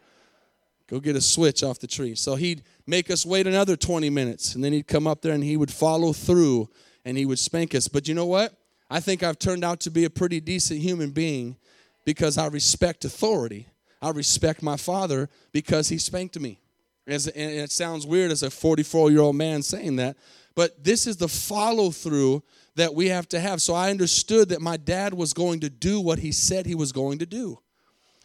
Go 0.88 1.00
get 1.00 1.16
a 1.16 1.22
switch 1.22 1.64
off 1.64 1.80
the 1.80 1.88
tree. 1.88 2.16
So 2.16 2.36
he'd 2.36 2.64
make 2.86 3.10
us 3.10 3.26
wait 3.26 3.48
another 3.48 3.78
20 3.78 4.10
minutes, 4.10 4.56
and 4.56 4.64
then 4.64 4.74
he'd 4.74 4.88
come 4.88 5.08
up 5.08 5.22
there 5.22 5.34
and 5.34 5.44
he 5.44 5.56
would 5.56 5.72
follow 5.72 6.12
through 6.14 6.70
and 7.06 7.18
he 7.18 7.26
would 7.26 7.40
spank 7.40 7.74
us. 7.76 7.88
But 7.88 8.08
you 8.08 8.14
know 8.14 8.26
what? 8.26 8.54
I 8.92 9.00
think 9.00 9.24
I've 9.24 9.40
turned 9.40 9.64
out 9.64 9.80
to 9.82 9.90
be 9.90 10.04
a 10.04 10.10
pretty 10.10 10.42
decent 10.42 10.82
human 10.82 11.12
being 11.12 11.56
because 12.04 12.38
I 12.38 12.48
respect 12.48 13.06
authority. 13.06 13.70
I 14.02 14.10
respect 14.10 14.62
my 14.62 14.76
father 14.76 15.30
because 15.54 15.88
he 15.88 15.98
spanked 15.98 16.38
me. 16.38 16.60
As, 17.08 17.28
and 17.28 17.52
it 17.52 17.72
sounds 17.72 18.06
weird 18.06 18.32
as 18.32 18.44
a 18.44 18.50
44 18.50 19.10
year 19.10 19.22
old 19.22 19.38
man 19.38 19.64
saying 19.64 19.96
that, 19.96 20.18
but 20.56 20.84
this 20.84 21.08
is 21.08 21.16
the 21.16 21.30
follow 21.30 21.90
through 21.90 22.44
that 22.76 22.94
we 22.94 23.08
have 23.08 23.30
to 23.30 23.40
have. 23.40 23.62
So 23.62 23.74
I 23.74 23.92
understood 23.92 24.50
that 24.50 24.62
my 24.62 24.76
dad 24.76 25.14
was 25.14 25.32
going 25.32 25.62
to 25.62 25.70
do 25.70 26.02
what 26.02 26.20
he 26.20 26.34
said 26.34 26.66
he 26.66 26.76
was 26.76 26.92
going 26.92 27.20
to 27.20 27.26
do. 27.26 27.60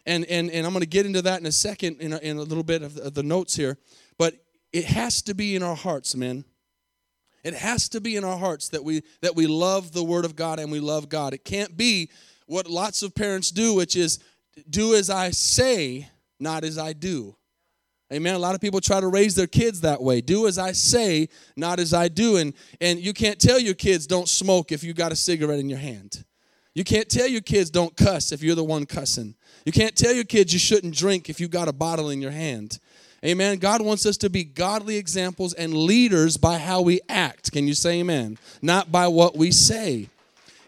And, 0.05 0.25
and, 0.25 0.51
and 0.51 0.65
I'm 0.65 0.73
going 0.73 0.81
to 0.81 0.87
get 0.87 1.05
into 1.05 1.21
that 1.21 1.39
in 1.39 1.45
a 1.45 1.51
second 1.51 2.01
in 2.01 2.11
a, 2.11 2.17
in 2.17 2.37
a 2.37 2.41
little 2.41 2.63
bit 2.63 2.81
of 2.81 2.95
the, 2.95 3.03
of 3.03 3.13
the 3.13 3.23
notes 3.23 3.55
here. 3.55 3.77
But 4.17 4.35
it 4.73 4.83
has 4.85 5.21
to 5.23 5.33
be 5.33 5.55
in 5.55 5.63
our 5.63 5.75
hearts, 5.75 6.13
men. 6.13 6.43
It 7.43 7.53
has 7.53 7.89
to 7.89 8.01
be 8.01 8.15
in 8.15 8.23
our 8.23 8.37
hearts 8.37 8.69
that 8.69 8.83
we 8.83 9.03
that 9.21 9.35
we 9.35 9.47
love 9.47 9.93
the 9.93 10.03
word 10.03 10.25
of 10.25 10.35
God 10.35 10.59
and 10.59 10.71
we 10.71 10.79
love 10.79 11.09
God. 11.09 11.33
It 11.33 11.45
can't 11.45 11.77
be 11.77 12.09
what 12.45 12.67
lots 12.69 13.03
of 13.03 13.13
parents 13.13 13.51
do, 13.51 13.73
which 13.73 13.95
is 13.95 14.19
do 14.69 14.95
as 14.95 15.09
I 15.09 15.31
say, 15.31 16.09
not 16.39 16.63
as 16.63 16.77
I 16.77 16.93
do. 16.93 17.35
Amen. 18.11 18.35
A 18.35 18.39
lot 18.39 18.55
of 18.55 18.61
people 18.61 18.79
try 18.79 19.01
to 19.01 19.07
raise 19.07 19.35
their 19.35 19.47
kids 19.47 19.81
that 19.81 20.01
way. 20.01 20.21
Do 20.21 20.47
as 20.47 20.57
I 20.57 20.71
say, 20.71 21.27
not 21.57 21.77
as 21.79 21.93
I 21.93 22.07
do. 22.07 22.37
And, 22.37 22.53
and 22.79 22.99
you 22.99 23.11
can't 23.11 23.37
tell 23.37 23.59
your 23.59 23.73
kids 23.73 24.07
don't 24.07 24.29
smoke 24.29 24.71
if 24.71 24.81
you 24.81 24.93
got 24.93 25.11
a 25.11 25.15
cigarette 25.15 25.59
in 25.59 25.69
your 25.69 25.79
hand. 25.79 26.23
You 26.73 26.85
can't 26.85 27.09
tell 27.09 27.27
your 27.27 27.41
kids 27.41 27.69
don't 27.69 27.97
cuss 27.97 28.31
if 28.31 28.41
you're 28.41 28.55
the 28.55 28.63
one 28.63 28.85
cussing. 28.85 29.35
You 29.65 29.73
can't 29.73 29.95
tell 29.95 30.13
your 30.13 30.23
kids 30.23 30.53
you 30.53 30.59
shouldn't 30.59 30.95
drink 30.95 31.29
if 31.29 31.41
you 31.41 31.49
got 31.49 31.67
a 31.67 31.73
bottle 31.73 32.09
in 32.09 32.21
your 32.21 32.31
hand. 32.31 32.79
Amen. 33.25 33.57
God 33.57 33.81
wants 33.81 34.05
us 34.05 34.17
to 34.17 34.29
be 34.29 34.43
godly 34.43 34.97
examples 34.97 35.53
and 35.53 35.73
leaders 35.73 36.37
by 36.37 36.57
how 36.59 36.81
we 36.81 37.01
act. 37.09 37.51
Can 37.51 37.67
you 37.67 37.73
say 37.73 37.99
amen? 37.99 38.37
Not 38.61 38.91
by 38.91 39.07
what 39.07 39.35
we 39.35 39.51
say. 39.51 40.09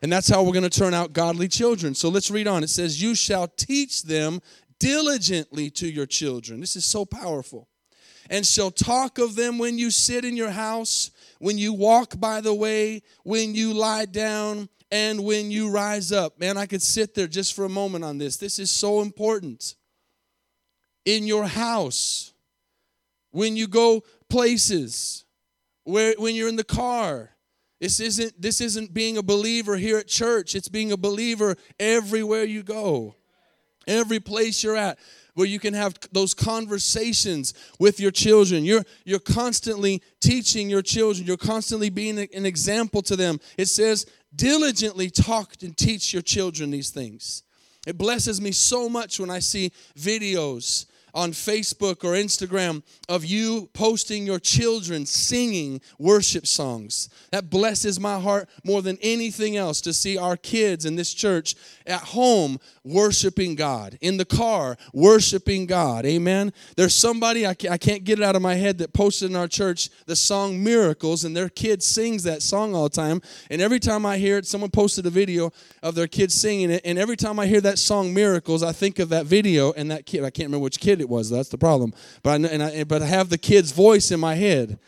And 0.01 0.11
that's 0.11 0.29
how 0.29 0.43
we're 0.43 0.53
going 0.53 0.63
to 0.63 0.69
turn 0.69 0.93
out 0.93 1.13
godly 1.13 1.47
children. 1.47 1.93
So 1.93 2.09
let's 2.09 2.31
read 2.31 2.47
on. 2.47 2.63
It 2.63 2.69
says, 2.69 3.01
You 3.01 3.15
shall 3.15 3.47
teach 3.47 4.03
them 4.03 4.41
diligently 4.79 5.69
to 5.71 5.87
your 5.87 6.05
children. 6.05 6.59
This 6.59 6.75
is 6.75 6.85
so 6.85 7.05
powerful. 7.05 7.67
And 8.29 8.45
shall 8.45 8.71
talk 8.71 9.17
of 9.17 9.35
them 9.35 9.57
when 9.57 9.77
you 9.77 9.91
sit 9.91 10.23
in 10.23 10.37
your 10.37 10.51
house, 10.51 11.11
when 11.39 11.57
you 11.57 11.73
walk 11.73 12.19
by 12.19 12.41
the 12.41 12.53
way, 12.53 13.01
when 13.23 13.55
you 13.55 13.73
lie 13.73 14.05
down, 14.05 14.69
and 14.91 15.23
when 15.23 15.51
you 15.51 15.69
rise 15.69 16.11
up. 16.11 16.39
Man, 16.39 16.57
I 16.57 16.65
could 16.65 16.81
sit 16.81 17.13
there 17.13 17.27
just 17.27 17.53
for 17.53 17.65
a 17.65 17.69
moment 17.69 18.03
on 18.03 18.17
this. 18.17 18.37
This 18.37 18.59
is 18.59 18.71
so 18.71 19.01
important. 19.01 19.75
In 21.05 21.27
your 21.27 21.45
house, 21.45 22.33
when 23.31 23.55
you 23.55 23.67
go 23.67 24.03
places, 24.29 25.25
where 25.83 26.13
when 26.17 26.35
you're 26.35 26.49
in 26.49 26.55
the 26.55 26.63
car, 26.63 27.31
this 27.79 27.99
isn't 27.99 28.41
this 28.41 28.61
isn't 28.61 28.93
being 28.93 29.17
a 29.17 29.23
believer 29.23 29.77
here 29.77 29.97
at 29.97 30.07
church. 30.07 30.55
It's 30.55 30.67
being 30.67 30.91
a 30.91 30.97
believer 30.97 31.55
everywhere 31.79 32.43
you 32.43 32.63
go. 32.63 33.15
Every 33.87 34.19
place 34.19 34.63
you're 34.63 34.75
at 34.75 34.99
where 35.39 35.47
you 35.47 35.57
can 35.57 35.73
have 35.73 35.97
those 36.11 36.33
conversations 36.33 37.53
with 37.79 37.97
your 37.97 38.11
children. 38.11 38.65
You're, 38.65 38.83
you're 39.05 39.19
constantly 39.19 40.01
teaching 40.19 40.69
your 40.69 40.81
children, 40.81 41.25
you're 41.25 41.37
constantly 41.37 41.89
being 41.89 42.19
an 42.19 42.45
example 42.45 43.01
to 43.03 43.15
them. 43.15 43.39
It 43.57 43.67
says, 43.67 44.05
diligently 44.35 45.09
talk 45.09 45.53
and 45.61 45.77
teach 45.77 46.11
your 46.11 46.21
children 46.21 46.71
these 46.71 46.89
things. 46.89 47.43
It 47.87 47.97
blesses 47.97 48.41
me 48.41 48.51
so 48.51 48.89
much 48.89 49.17
when 49.17 49.29
I 49.29 49.39
see 49.39 49.71
videos 49.97 50.87
on 51.13 51.31
Facebook 51.31 52.03
or 52.03 52.13
Instagram 52.13 52.83
of 53.07 53.25
you 53.25 53.69
posting 53.73 54.25
your 54.25 54.39
children 54.39 55.05
singing 55.05 55.81
worship 55.97 56.45
songs. 56.45 57.09
That 57.31 57.49
blesses 57.49 57.99
my 57.99 58.19
heart 58.19 58.49
more 58.63 58.81
than 58.81 58.97
anything 59.01 59.57
else 59.57 59.81
to 59.81 59.93
see 59.93 60.17
our 60.17 60.37
kids 60.37 60.85
in 60.85 60.95
this 60.95 61.13
church 61.13 61.55
at 61.85 62.01
home 62.01 62.59
worshiping 62.83 63.55
God, 63.55 63.97
in 64.01 64.17
the 64.17 64.25
car 64.25 64.77
worshiping 64.93 65.65
God. 65.65 66.05
Amen. 66.05 66.53
There's 66.75 66.95
somebody, 66.95 67.45
I 67.47 67.53
can't 67.53 68.03
get 68.03 68.19
it 68.19 68.23
out 68.23 68.35
of 68.35 68.41
my 68.41 68.55
head, 68.55 68.77
that 68.79 68.93
posted 68.93 69.29
in 69.29 69.35
our 69.35 69.47
church 69.47 69.89
the 70.05 70.15
song 70.15 70.63
Miracles, 70.63 71.23
and 71.23 71.35
their 71.35 71.49
kid 71.49 71.81
sings 71.81 72.23
that 72.23 72.41
song 72.41 72.75
all 72.75 72.83
the 72.83 72.89
time. 72.89 73.21
And 73.49 73.61
every 73.61 73.79
time 73.79 74.05
I 74.05 74.17
hear 74.17 74.37
it, 74.37 74.45
someone 74.45 74.69
posted 74.69 75.05
a 75.05 75.09
video 75.09 75.51
of 75.81 75.95
their 75.95 76.07
kid 76.07 76.31
singing 76.31 76.69
it, 76.71 76.81
and 76.85 76.97
every 76.97 77.17
time 77.17 77.39
I 77.39 77.47
hear 77.47 77.61
that 77.61 77.79
song 77.79 78.13
Miracles, 78.13 78.63
I 78.63 78.71
think 78.71 78.99
of 78.99 79.09
that 79.09 79.25
video 79.25 79.71
and 79.73 79.89
that 79.91 80.05
kid. 80.05 80.19
I 80.19 80.29
can't 80.29 80.47
remember 80.47 80.63
which 80.63 80.79
kid 80.79 80.98
it 81.01 81.09
was, 81.09 81.29
that's 81.29 81.49
the 81.49 81.57
problem. 81.57 81.93
But 82.23 82.31
I, 82.31 82.47
and 82.47 82.63
I, 82.63 82.83
but 82.83 83.01
I 83.01 83.05
have 83.05 83.29
the 83.29 83.37
kid's 83.37 83.71
voice 83.71 84.11
in 84.11 84.19
my 84.19 84.35
head. 84.35 84.79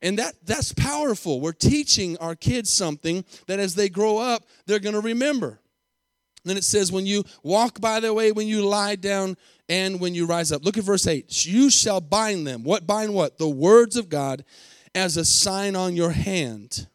And 0.00 0.18
that, 0.18 0.34
that's 0.44 0.72
powerful. 0.72 1.40
We're 1.40 1.52
teaching 1.52 2.16
our 2.18 2.34
kids 2.34 2.72
something 2.72 3.24
that 3.46 3.58
as 3.58 3.74
they 3.74 3.88
grow 3.88 4.18
up, 4.18 4.44
they're 4.66 4.78
going 4.78 4.94
to 4.94 5.00
remember. 5.00 5.60
then 6.44 6.56
it 6.56 6.64
says, 6.64 6.92
when 6.92 7.04
you 7.04 7.24
walk 7.42 7.80
by 7.80 7.98
the 7.98 8.14
way, 8.14 8.30
when 8.30 8.46
you 8.46 8.64
lie 8.64 8.94
down, 8.94 9.36
and 9.68 10.00
when 10.00 10.14
you 10.14 10.26
rise 10.26 10.50
up. 10.50 10.64
Look 10.64 10.78
at 10.78 10.84
verse 10.84 11.06
8. 11.06 11.46
You 11.46 11.70
shall 11.70 12.00
bind 12.00 12.46
them. 12.46 12.64
What 12.64 12.86
bind 12.86 13.12
what? 13.12 13.38
The 13.38 13.48
words 13.48 13.96
of 13.96 14.08
God 14.08 14.44
as 14.94 15.16
a 15.16 15.24
sign 15.24 15.76
on 15.76 15.94
your 15.94 16.10
hand. 16.10 16.86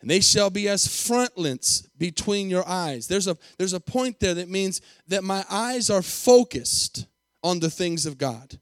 And 0.00 0.10
they 0.10 0.20
shall 0.20 0.50
be 0.50 0.68
as 0.68 0.86
frontlets 0.86 1.82
between 1.98 2.50
your 2.50 2.68
eyes. 2.68 3.08
There's 3.08 3.26
a, 3.26 3.36
there's 3.58 3.72
a 3.72 3.80
point 3.80 4.20
there 4.20 4.34
that 4.34 4.50
means 4.50 4.80
that 5.08 5.24
my 5.24 5.44
eyes 5.50 5.88
are 5.88 6.02
focused 6.02 7.06
on 7.46 7.60
the 7.60 7.70
things 7.70 8.06
of 8.06 8.18
God. 8.18 8.58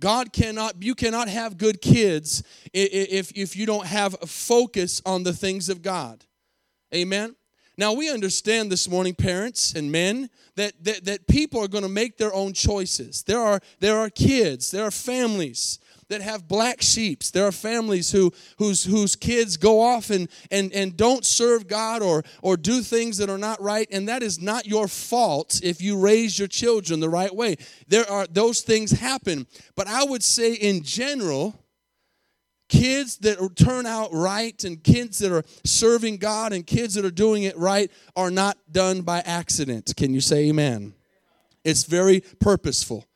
God 0.00 0.32
cannot, 0.32 0.82
you 0.82 0.94
cannot 0.94 1.28
have 1.28 1.56
good 1.56 1.80
kids 1.80 2.42
if, 2.72 3.32
if 3.36 3.56
you 3.56 3.64
don't 3.64 3.86
have 3.86 4.16
a 4.20 4.26
focus 4.26 5.00
on 5.06 5.22
the 5.22 5.32
things 5.32 5.68
of 5.68 5.82
God. 5.82 6.24
Amen? 6.92 7.36
Now, 7.76 7.92
we 7.92 8.10
understand 8.10 8.72
this 8.72 8.88
morning, 8.88 9.14
parents 9.14 9.72
and 9.74 9.92
men, 9.92 10.30
that, 10.56 10.72
that, 10.82 11.04
that 11.04 11.28
people 11.28 11.62
are 11.62 11.68
going 11.68 11.84
to 11.84 11.88
make 11.88 12.16
their 12.16 12.34
own 12.34 12.52
choices. 12.52 13.22
There 13.22 13.40
are, 13.40 13.60
there 13.78 13.98
are 13.98 14.10
kids, 14.10 14.72
there 14.72 14.84
are 14.84 14.90
families 14.90 15.78
that 16.08 16.22
have 16.22 16.48
black 16.48 16.80
sheeps. 16.82 17.30
There 17.30 17.46
are 17.46 17.52
families 17.52 18.10
who 18.10 18.32
whose 18.58 18.84
whose 18.84 19.14
kids 19.14 19.56
go 19.56 19.80
off 19.80 20.10
and 20.10 20.28
and 20.50 20.72
and 20.72 20.96
don't 20.96 21.24
serve 21.24 21.68
God 21.68 22.02
or 22.02 22.24
or 22.42 22.56
do 22.56 22.80
things 22.82 23.18
that 23.18 23.30
are 23.30 23.38
not 23.38 23.60
right 23.60 23.88
and 23.90 24.08
that 24.08 24.22
is 24.22 24.40
not 24.40 24.66
your 24.66 24.88
fault 24.88 25.60
if 25.62 25.82
you 25.82 25.98
raise 25.98 26.38
your 26.38 26.48
children 26.48 27.00
the 27.00 27.08
right 27.08 27.34
way. 27.34 27.56
There 27.86 28.08
are 28.10 28.26
those 28.26 28.62
things 28.62 28.90
happen, 28.92 29.46
but 29.76 29.86
I 29.86 30.04
would 30.04 30.22
say 30.22 30.54
in 30.54 30.82
general 30.82 31.54
kids 32.68 33.16
that 33.18 33.38
turn 33.56 33.86
out 33.86 34.12
right 34.12 34.62
and 34.64 34.82
kids 34.82 35.18
that 35.18 35.32
are 35.32 35.44
serving 35.64 36.18
God 36.18 36.52
and 36.52 36.66
kids 36.66 36.94
that 36.94 37.04
are 37.04 37.10
doing 37.10 37.44
it 37.44 37.56
right 37.56 37.90
are 38.14 38.30
not 38.30 38.58
done 38.70 39.02
by 39.02 39.20
accident. 39.20 39.94
Can 39.96 40.12
you 40.12 40.20
say 40.20 40.48
amen? 40.48 40.94
It's 41.64 41.84
very 41.84 42.20
purposeful 42.20 43.07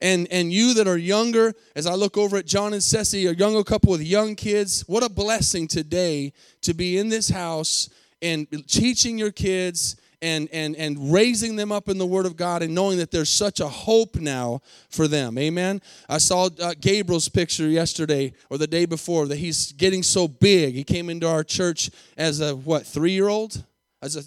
and 0.00 0.28
and 0.30 0.52
you 0.52 0.74
that 0.74 0.86
are 0.86 0.98
younger 0.98 1.52
as 1.74 1.86
i 1.86 1.94
look 1.94 2.16
over 2.16 2.36
at 2.36 2.46
john 2.46 2.72
and 2.72 2.82
ceci 2.82 3.26
a 3.26 3.32
younger 3.32 3.64
couple 3.64 3.90
with 3.90 4.02
young 4.02 4.34
kids 4.34 4.82
what 4.88 5.02
a 5.02 5.08
blessing 5.08 5.66
today 5.66 6.32
to 6.60 6.74
be 6.74 6.98
in 6.98 7.08
this 7.08 7.28
house 7.28 7.88
and 8.22 8.46
teaching 8.66 9.18
your 9.18 9.30
kids 9.30 9.96
and 10.20 10.48
and 10.52 10.74
and 10.76 11.12
raising 11.12 11.56
them 11.56 11.70
up 11.70 11.88
in 11.88 11.98
the 11.98 12.06
word 12.06 12.26
of 12.26 12.36
god 12.36 12.62
and 12.62 12.74
knowing 12.74 12.98
that 12.98 13.10
there's 13.10 13.30
such 13.30 13.60
a 13.60 13.68
hope 13.68 14.16
now 14.16 14.60
for 14.90 15.06
them. 15.06 15.38
Amen? 15.38 15.80
I 16.08 16.18
saw 16.18 16.48
uh, 16.60 16.74
gabriel's 16.80 17.28
picture 17.28 17.68
yesterday 17.68 18.32
or 18.50 18.58
the 18.58 18.66
day 18.66 18.84
before 18.84 19.26
that 19.26 19.36
he's 19.36 19.72
getting 19.72 20.02
so 20.02 20.26
big. 20.26 20.74
He 20.74 20.84
came 20.84 21.10
into 21.10 21.28
our 21.28 21.44
church 21.44 21.90
as 22.16 22.40
a 22.40 22.56
what 22.56 22.86
three 22.86 23.12
year 23.12 23.28
old 23.28 23.64
as 24.02 24.16
a 24.16 24.22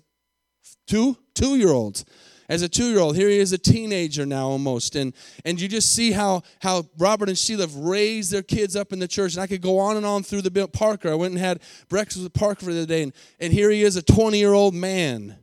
two? 0.87 1.17
Two 1.33 1.57
year 1.57 1.69
old 1.69 2.03
as 2.51 2.61
a 2.61 2.67
two-year-old. 2.67 3.15
Here 3.15 3.29
he 3.29 3.39
is 3.39 3.53
a 3.53 3.57
teenager 3.57 4.25
now 4.25 4.49
almost. 4.49 4.97
And 4.97 5.13
and 5.45 5.59
you 5.59 5.69
just 5.69 5.95
see 5.95 6.11
how 6.11 6.43
how 6.61 6.83
Robert 6.97 7.29
and 7.29 7.37
Sheila 7.37 7.61
have 7.61 7.75
raised 7.75 8.29
their 8.31 8.43
kids 8.43 8.75
up 8.75 8.91
in 8.91 8.99
the 8.99 9.07
church. 9.07 9.35
And 9.35 9.41
I 9.41 9.47
could 9.47 9.61
go 9.61 9.79
on 9.79 9.95
and 9.97 10.05
on 10.05 10.21
through 10.21 10.43
the. 10.43 10.51
Parker. 10.67 11.09
I 11.09 11.15
went 11.15 11.31
and 11.31 11.39
had 11.39 11.61
breakfast 11.87 12.21
with 12.21 12.33
Parker 12.33 12.65
the 12.65 12.71
other 12.71 12.85
day, 12.85 13.03
and, 13.03 13.13
and 13.39 13.53
here 13.53 13.71
he 13.71 13.83
is, 13.83 13.95
a 13.95 14.01
20-year-old 14.01 14.75
man. 14.75 15.37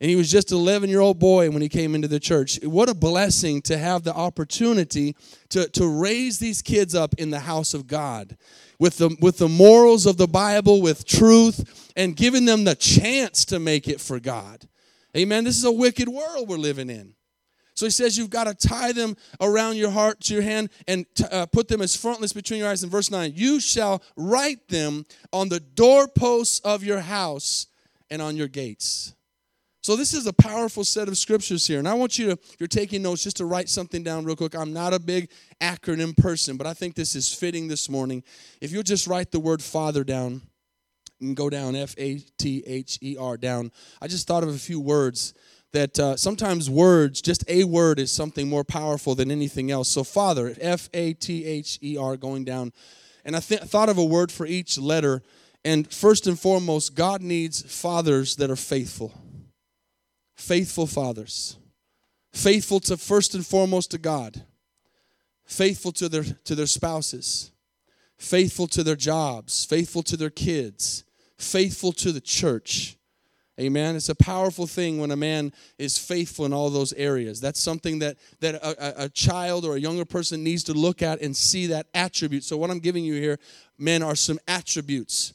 And 0.00 0.08
he 0.08 0.16
was 0.16 0.30
just 0.30 0.52
an 0.52 0.58
11 0.58 0.90
year 0.90 1.00
old 1.00 1.18
boy 1.18 1.50
when 1.50 1.62
he 1.62 1.68
came 1.68 1.94
into 1.94 2.08
the 2.08 2.20
church. 2.20 2.58
What 2.62 2.88
a 2.88 2.94
blessing 2.94 3.62
to 3.62 3.78
have 3.78 4.02
the 4.02 4.14
opportunity 4.14 5.16
to, 5.48 5.68
to 5.70 5.88
raise 5.88 6.38
these 6.38 6.62
kids 6.62 6.94
up 6.94 7.14
in 7.14 7.30
the 7.30 7.40
house 7.40 7.74
of 7.74 7.86
God 7.86 8.36
with 8.78 8.98
the, 8.98 9.16
with 9.20 9.38
the 9.38 9.48
morals 9.48 10.06
of 10.06 10.18
the 10.18 10.28
Bible, 10.28 10.80
with 10.82 11.06
truth, 11.06 11.92
and 11.96 12.16
giving 12.16 12.44
them 12.44 12.64
the 12.64 12.74
chance 12.74 13.44
to 13.46 13.58
make 13.58 13.88
it 13.88 14.00
for 14.00 14.20
God. 14.20 14.68
Amen. 15.16 15.44
This 15.44 15.56
is 15.56 15.64
a 15.64 15.72
wicked 15.72 16.08
world 16.08 16.48
we're 16.48 16.56
living 16.56 16.90
in. 16.90 17.14
So 17.74 17.86
he 17.86 17.90
says 17.90 18.18
you've 18.18 18.30
got 18.30 18.44
to 18.44 18.54
tie 18.54 18.92
them 18.92 19.16
around 19.40 19.76
your 19.76 19.90
heart 19.90 20.20
to 20.22 20.34
your 20.34 20.42
hand 20.42 20.68
and 20.86 21.06
t- 21.14 21.24
uh, 21.30 21.46
put 21.46 21.66
them 21.68 21.80
as 21.80 21.96
frontlets 21.96 22.32
between 22.32 22.60
your 22.60 22.68
eyes. 22.68 22.84
In 22.84 22.90
verse 22.90 23.10
9, 23.10 23.32
you 23.34 23.58
shall 23.58 24.02
write 24.16 24.68
them 24.68 25.06
on 25.32 25.48
the 25.48 25.60
doorposts 25.60 26.60
of 26.60 26.84
your 26.84 27.00
house 27.00 27.68
and 28.10 28.20
on 28.20 28.36
your 28.36 28.48
gates. 28.48 29.14
So 29.82 29.96
this 29.96 30.12
is 30.12 30.26
a 30.26 30.32
powerful 30.32 30.84
set 30.84 31.08
of 31.08 31.16
scriptures 31.16 31.66
here. 31.66 31.78
And 31.78 31.88
I 31.88 31.94
want 31.94 32.18
you 32.18 32.26
to, 32.26 32.32
if 32.32 32.56
you're 32.60 32.66
taking 32.66 33.00
notes, 33.00 33.24
just 33.24 33.38
to 33.38 33.46
write 33.46 33.70
something 33.70 34.02
down 34.02 34.26
real 34.26 34.36
quick. 34.36 34.54
I'm 34.54 34.74
not 34.74 34.92
a 34.92 34.98
big 34.98 35.30
acronym 35.62 36.14
person, 36.14 36.58
but 36.58 36.66
I 36.66 36.74
think 36.74 36.94
this 36.94 37.16
is 37.16 37.32
fitting 37.32 37.66
this 37.66 37.88
morning. 37.88 38.22
If 38.60 38.72
you'll 38.72 38.82
just 38.82 39.06
write 39.06 39.30
the 39.30 39.40
word 39.40 39.62
Father 39.62 40.04
down 40.04 40.42
and 41.20 41.36
go 41.36 41.50
down, 41.50 41.76
F 41.76 41.94
A 41.98 42.18
T 42.38 42.62
H 42.66 42.98
E 43.02 43.16
R 43.18 43.36
down. 43.36 43.72
I 44.00 44.08
just 44.08 44.26
thought 44.26 44.42
of 44.42 44.50
a 44.50 44.58
few 44.58 44.80
words 44.80 45.34
that 45.72 45.98
uh, 45.98 46.16
sometimes 46.16 46.68
words, 46.68 47.22
just 47.22 47.44
a 47.48 47.64
word, 47.64 47.98
is 47.98 48.10
something 48.10 48.48
more 48.48 48.64
powerful 48.64 49.14
than 49.14 49.30
anything 49.30 49.70
else. 49.70 49.88
So, 49.88 50.02
Father, 50.02 50.54
F 50.60 50.88
A 50.92 51.12
T 51.12 51.44
H 51.44 51.78
E 51.82 51.96
R, 51.96 52.16
going 52.16 52.44
down. 52.44 52.72
And 53.24 53.36
I 53.36 53.40
th- 53.40 53.60
thought 53.62 53.88
of 53.88 53.98
a 53.98 54.04
word 54.04 54.32
for 54.32 54.46
each 54.46 54.78
letter. 54.78 55.22
And 55.64 55.92
first 55.92 56.26
and 56.26 56.40
foremost, 56.40 56.94
God 56.94 57.20
needs 57.20 57.62
fathers 57.62 58.36
that 58.36 58.50
are 58.50 58.56
faithful. 58.56 59.12
Faithful 60.36 60.86
fathers. 60.86 61.56
Faithful 62.32 62.80
to 62.80 62.96
first 62.96 63.34
and 63.34 63.46
foremost 63.46 63.90
to 63.90 63.98
God. 63.98 64.44
Faithful 65.44 65.92
to 65.92 66.08
their, 66.08 66.24
to 66.44 66.54
their 66.54 66.66
spouses. 66.66 67.52
Faithful 68.18 68.68
to 68.68 68.82
their 68.82 68.96
jobs. 68.96 69.64
Faithful 69.64 70.02
to 70.04 70.16
their 70.16 70.30
kids. 70.30 71.04
Faithful 71.40 71.92
to 71.92 72.12
the 72.12 72.20
church 72.20 72.96
Amen. 73.60 73.94
It's 73.94 74.08
a 74.08 74.14
powerful 74.14 74.66
thing 74.66 74.98
when 74.98 75.10
a 75.10 75.16
man 75.16 75.52
is 75.78 75.98
faithful 75.98 76.46
in 76.46 76.52
all 76.54 76.70
those 76.70 76.94
areas. 76.94 77.42
That's 77.42 77.60
something 77.60 77.98
that, 77.98 78.16
that 78.40 78.54
a, 78.54 79.04
a, 79.04 79.08
child 79.10 79.66
or 79.66 79.76
a 79.76 79.78
younger 79.78 80.06
person 80.06 80.42
needs 80.42 80.64
to 80.64 80.72
look 80.72 81.02
at 81.02 81.20
and 81.20 81.36
see 81.36 81.66
that 81.66 81.86
attribute. 81.92 82.42
So, 82.42 82.56
what 82.56 82.70
I'm 82.70 82.78
giving 82.78 83.04
you 83.04 83.14
here, 83.14 83.38
men, 83.76 84.02
are 84.02 84.14
some 84.14 84.38
attributes 84.48 85.34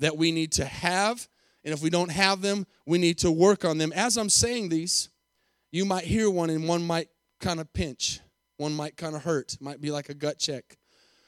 that 0.00 0.18
we 0.18 0.32
need 0.32 0.52
to 0.52 0.66
have. 0.66 1.26
And 1.64 1.72
if 1.72 1.82
we 1.82 1.88
don't 1.88 2.10
have 2.10 2.42
them, 2.42 2.66
we 2.84 2.98
need 2.98 3.18
to 3.18 3.30
work 3.32 3.64
on 3.64 3.78
them. 3.78 3.90
As 3.94 4.18
I'm 4.18 4.28
saying 4.28 4.68
these, 4.68 5.08
you 5.70 5.86
might 5.86 6.04
hear 6.04 6.28
one 6.28 6.50
and 6.50 6.68
one 6.68 6.82
might 6.82 7.08
kind 7.40 7.58
of 7.58 7.72
pinch, 7.72 8.20
one 8.58 8.74
might 8.74 8.98
kind 8.98 9.16
of 9.16 9.22
hurt, 9.22 9.56
might 9.60 9.80
be 9.80 9.90
like 9.90 10.10
a 10.10 10.14
gut 10.14 10.38
check. 10.38 10.76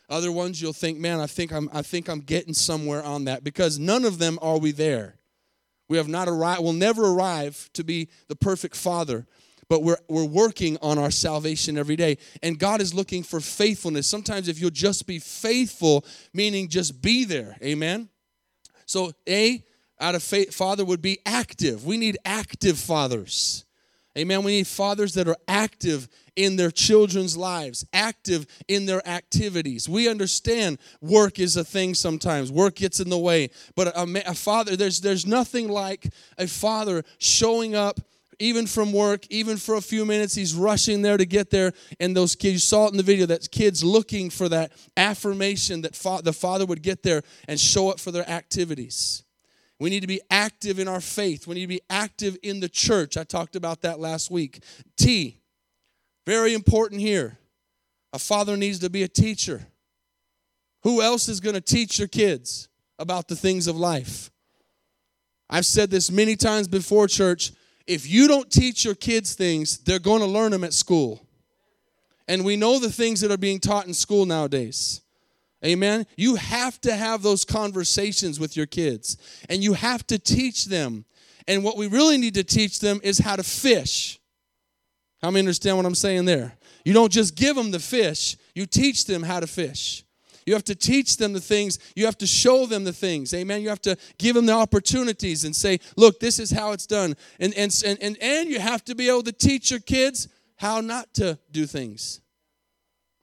Other 0.09 0.31
ones 0.31 0.61
you'll 0.61 0.73
think, 0.73 0.99
man, 0.99 1.21
I 1.21 1.27
think 1.27 1.53
I'm 1.53 1.69
I 1.73 1.83
think 1.83 2.09
I'm 2.09 2.21
getting 2.21 2.55
somewhere 2.55 3.03
on 3.03 3.25
that 3.25 3.43
because 3.43 3.79
none 3.79 4.05
of 4.05 4.19
them 4.19 4.39
are 4.43 4.59
we 4.59 4.71
there. 4.71 5.17
We 5.89 5.97
have 5.97 6.09
not 6.09 6.29
arrived, 6.29 6.63
we'll 6.63 6.73
never 6.73 7.05
arrive 7.05 7.71
to 7.75 7.85
be 7.85 8.09
the 8.29 8.37
perfect 8.37 8.75
father, 8.75 9.27
but 9.69 9.83
we're, 9.83 9.99
we're 10.09 10.25
working 10.25 10.79
on 10.81 10.99
our 10.99 11.11
salvation 11.11 11.77
every 11.77 11.97
day. 11.97 12.19
And 12.43 12.59
God 12.59 12.81
is 12.81 12.95
looking 12.95 13.23
for 13.23 13.41
faithfulness. 13.41 14.07
Sometimes 14.07 14.49
if 14.49 14.61
you'll 14.61 14.71
just 14.71 15.07
be 15.07 15.19
faithful, 15.19 16.05
meaning 16.33 16.69
just 16.69 17.03
be 17.03 17.25
there. 17.25 17.57
Amen? 17.63 18.09
So, 18.87 19.13
A, 19.29 19.63
out 20.01 20.15
of 20.15 20.23
faith, 20.23 20.55
father 20.55 20.85
would 20.85 21.03
be 21.03 21.19
active. 21.25 21.85
We 21.85 21.97
need 21.97 22.19
active 22.25 22.79
fathers. 22.79 23.64
Amen. 24.17 24.45
We 24.45 24.53
need 24.53 24.67
fathers 24.67 25.15
that 25.15 25.27
are 25.27 25.37
active 25.49 26.09
in 26.37 26.57
their 26.57 26.71
children's 26.71 27.37
lives, 27.37 27.85
active 27.93 28.47
in 28.69 28.87
their 28.87 29.07
activities. 29.09 29.89
We 29.89 30.09
understand 30.09 30.79
work 31.01 31.39
is 31.41 31.57
a 31.57 31.65
thing 31.65 31.95
sometimes. 31.95 32.53
Work 32.53 32.77
gets 32.77 33.01
in 33.01 33.11
the 33.11 33.19
way. 33.19 33.51
But 33.75 33.89
a, 33.89 34.31
a 34.31 34.35
father, 34.35 34.77
there's, 34.77 35.01
there's 35.01 35.27
nothing 35.27 35.69
like 35.69 36.13
a 36.39 36.47
father 36.47 37.03
showing 37.19 37.75
up 37.75 38.01
even 38.39 38.67
from 38.67 38.93
work, 38.93 39.27
even 39.31 39.57
for 39.57 39.77
a 39.77 39.81
few 39.81 40.05
minutes, 40.05 40.35
he's 40.35 40.55
rushing 40.55 41.03
there 41.03 41.17
to 41.17 41.27
get 41.27 41.51
there. 41.51 41.73
And 42.01 42.17
those 42.17 42.35
kids, 42.35 42.53
you 42.55 42.59
saw 42.59 42.87
it 42.87 42.91
in 42.91 42.97
the 42.97 43.03
video, 43.03 43.27
that 43.27 43.51
kids 43.51 43.85
looking 43.85 44.31
for 44.31 44.49
that 44.49 44.73
affirmation 44.97 45.83
that 45.83 45.95
fa- 45.95 46.21
the 46.23 46.33
father 46.33 46.67
would 46.67 46.83
get 46.83 47.03
there 47.03 47.23
and 47.49 47.59
show 47.59 47.91
up 47.91 48.01
for 48.01 48.11
their 48.11 48.29
activities. 48.29 49.24
We 49.85 49.91
need 49.91 50.01
to 50.01 50.07
be 50.07 50.23
active 50.31 50.79
in 50.79 50.89
our 50.89 51.03
faith. 51.03 51.47
We 51.47 51.57
need 51.57 51.61
to 51.61 51.67
be 51.67 51.83
active 51.91 52.39
in 52.43 52.61
the 52.61 52.71
church. 52.71 53.19
I 53.19 53.25
talked 53.25 53.55
about 53.55 53.83
that 53.83 54.01
last 54.01 54.31
week. 54.31 54.61
T, 54.97 55.43
very 56.25 56.55
important 56.55 57.03
here. 57.03 57.37
A 58.15 58.19
father 58.19 58.57
needs 58.57 58.79
to 58.79 58.89
be 58.89 59.03
a 59.03 59.09
teacher. 59.09 59.67
Who 60.85 61.03
else 61.03 61.29
is 61.29 61.39
going 61.39 61.53
to 61.53 61.61
teach 61.61 61.99
your 61.99 62.09
kids 62.09 62.71
about 62.99 63.29
the 63.29 63.37
things 63.37 63.67
of 63.67 63.77
life? 63.77 64.31
I've 65.51 65.67
said 65.67 65.91
this 65.91 66.11
many 66.11 66.35
times 66.35 66.67
before, 66.67 67.07
church. 67.07 67.53
If 67.87 68.09
you 68.09 68.27
don't 68.27 68.51
teach 68.51 68.87
your 68.87 68.95
kids 68.95 69.35
things, 69.35 69.77
they're 69.81 69.99
going 69.99 70.21
to 70.21 70.27
learn 70.27 70.53
them 70.53 70.65
at 70.65 70.73
school. 70.73 71.27
And 72.27 72.43
we 72.43 72.57
know 72.57 72.79
the 72.79 72.91
things 72.91 73.21
that 73.21 73.31
are 73.31 73.37
being 73.37 73.61
taught 73.61 73.87
in 73.87 73.93
school 73.93 74.25
nowadays. 74.25 75.03
Amen. 75.65 76.07
You 76.17 76.35
have 76.37 76.81
to 76.83 76.95
have 76.95 77.23
those 77.23 77.45
conversations 77.45 78.39
with 78.39 78.57
your 78.57 78.67
kids 78.67 79.17
and 79.49 79.63
you 79.63 79.73
have 79.73 80.07
to 80.09 80.19
teach 80.19 80.67
them. 80.67 81.05
And 81.49 81.65
what 81.65 81.77
we 81.77 81.87
really 81.87 82.19
need 82.19 82.35
to 82.35 82.45
teach 82.45 82.81
them 82.81 83.01
is 83.03 83.19
how 83.19 83.37
to 83.37 83.43
fish. 83.43 84.19
How 85.23 85.31
many 85.31 85.41
understand 85.41 85.77
what 85.77 85.87
I'm 85.87 85.95
saying 85.95 86.27
there? 86.27 86.57
You 86.85 86.93
don't 86.93 87.13
just 87.13 87.35
give 87.35 87.57
them 87.57 87.71
the 87.71 87.79
fish, 87.79 88.37
you 88.55 88.67
teach 88.67 89.07
them 89.07 89.23
how 89.23 89.41
to 89.41 89.47
fish. 89.47 90.05
You 90.47 90.53
have 90.53 90.65
to 90.65 90.75
teach 90.75 91.17
them 91.17 91.33
the 91.33 91.41
things. 91.41 91.79
You 91.97 92.05
have 92.05 92.19
to 92.19 92.27
show 92.27 92.67
them 92.67 92.85
the 92.85 92.93
things. 92.93 93.33
Amen. 93.33 93.63
You 93.63 93.71
have 93.71 93.81
to 93.83 93.97
give 94.19 94.35
them 94.35 94.45
the 94.45 94.53
opportunities 94.53 95.45
and 95.45 95.57
say, 95.57 95.81
look, 95.97 96.21
this 96.21 96.39
is 96.39 96.51
how 96.51 96.73
it's 96.73 96.87
done. 96.87 97.17
And, 97.41 97.55
and, 97.55 97.75
and, 98.03 98.19
and 98.21 98.49
you 98.49 98.61
have 98.61 98.85
to 98.85 98.95
be 98.95 99.09
able 99.09 99.23
to 99.23 99.33
teach 99.33 99.71
your 99.71 99.81
kids 99.81 100.29
how 100.57 100.81
not 100.81 101.15
to 101.15 101.39
do 101.51 101.65
things. 101.67 102.21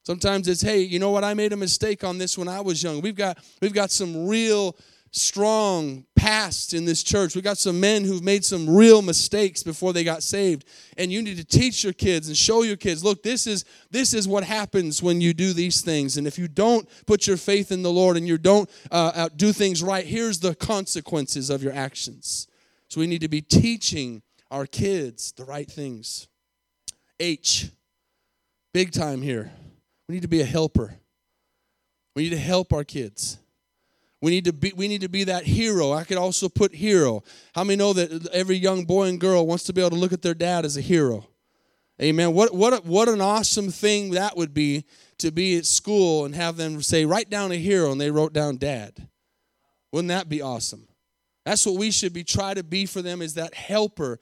Sometimes 0.03 0.47
it's, 0.47 0.61
hey, 0.61 0.81
you 0.81 0.99
know 0.99 1.11
what? 1.11 1.23
I 1.23 1.33
made 1.33 1.53
a 1.53 1.57
mistake 1.57 2.03
on 2.03 2.17
this 2.17 2.37
when 2.37 2.47
I 2.47 2.61
was 2.61 2.81
young. 2.81 3.01
We've 3.01 3.15
got 3.15 3.37
we've 3.61 3.73
got 3.73 3.91
some 3.91 4.27
real 4.27 4.75
strong 5.11 6.05
past 6.15 6.73
in 6.73 6.85
this 6.85 7.03
church. 7.03 7.35
We've 7.35 7.43
got 7.43 7.57
some 7.57 7.79
men 7.79 8.03
who've 8.05 8.23
made 8.23 8.45
some 8.45 8.69
real 8.69 9.01
mistakes 9.01 9.61
before 9.61 9.91
they 9.91 10.03
got 10.03 10.23
saved. 10.23 10.65
And 10.97 11.11
you 11.11 11.21
need 11.21 11.37
to 11.37 11.43
teach 11.43 11.83
your 11.83 11.93
kids 11.93 12.29
and 12.29 12.37
show 12.37 12.63
your 12.63 12.77
kids, 12.77 13.03
look, 13.03 13.21
this 13.21 13.45
is 13.45 13.65
this 13.91 14.13
is 14.13 14.27
what 14.27 14.43
happens 14.43 15.03
when 15.03 15.21
you 15.21 15.33
do 15.33 15.53
these 15.53 15.81
things. 15.81 16.17
And 16.17 16.25
if 16.25 16.39
you 16.39 16.47
don't 16.47 16.87
put 17.05 17.27
your 17.27 17.37
faith 17.37 17.71
in 17.71 17.83
the 17.83 17.91
Lord 17.91 18.17
and 18.17 18.27
you 18.27 18.37
don't 18.37 18.69
uh, 18.89 19.11
uh 19.13 19.29
do 19.35 19.53
things 19.53 19.83
right, 19.83 20.05
here's 20.05 20.39
the 20.39 20.55
consequences 20.55 21.49
of 21.49 21.61
your 21.61 21.73
actions. 21.73 22.47
So 22.87 22.99
we 22.99 23.07
need 23.07 23.21
to 23.21 23.29
be 23.29 23.41
teaching 23.41 24.21
our 24.49 24.65
kids 24.65 25.31
the 25.33 25.45
right 25.45 25.69
things. 25.69 26.27
H, 27.19 27.69
big 28.73 28.91
time 28.91 29.21
here. 29.21 29.51
We 30.11 30.15
need 30.15 30.23
to 30.23 30.27
be 30.27 30.41
a 30.41 30.45
helper. 30.45 30.93
We 32.17 32.23
need 32.23 32.31
to 32.31 32.37
help 32.37 32.73
our 32.73 32.83
kids. 32.83 33.37
We 34.21 34.31
need 34.31 34.43
to 34.43 34.51
be 34.51 34.73
we 34.75 34.89
need 34.89 34.99
to 34.99 35.07
be 35.07 35.23
that 35.23 35.45
hero. 35.45 35.93
I 35.93 36.03
could 36.03 36.17
also 36.17 36.49
put 36.49 36.75
hero. 36.75 37.23
How 37.55 37.63
many 37.63 37.77
know 37.77 37.93
that 37.93 38.27
every 38.33 38.57
young 38.57 38.83
boy 38.83 39.05
and 39.07 39.21
girl 39.21 39.47
wants 39.47 39.63
to 39.63 39.73
be 39.73 39.79
able 39.79 39.91
to 39.91 39.95
look 39.95 40.11
at 40.11 40.21
their 40.21 40.33
dad 40.33 40.65
as 40.65 40.75
a 40.75 40.81
hero? 40.81 41.29
Amen. 42.01 42.33
What 42.33 42.53
what 42.53 42.85
what 42.85 43.07
an 43.07 43.21
awesome 43.21 43.71
thing 43.71 44.11
that 44.11 44.35
would 44.35 44.53
be 44.53 44.83
to 45.19 45.31
be 45.31 45.57
at 45.57 45.65
school 45.65 46.25
and 46.25 46.35
have 46.35 46.57
them 46.57 46.81
say 46.81 47.05
write 47.05 47.29
down 47.29 47.53
a 47.53 47.55
hero 47.55 47.89
and 47.93 48.01
they 48.01 48.11
wrote 48.11 48.33
down 48.33 48.57
dad. 48.57 49.07
Wouldn't 49.93 50.09
that 50.09 50.27
be 50.27 50.41
awesome? 50.41 50.89
That's 51.45 51.65
what 51.65 51.77
we 51.77 51.89
should 51.89 52.11
be 52.11 52.25
try 52.25 52.53
to 52.53 52.63
be 52.63 52.85
for 52.85 53.01
them 53.01 53.21
is 53.21 53.35
that 53.35 53.53
helper 53.53 54.19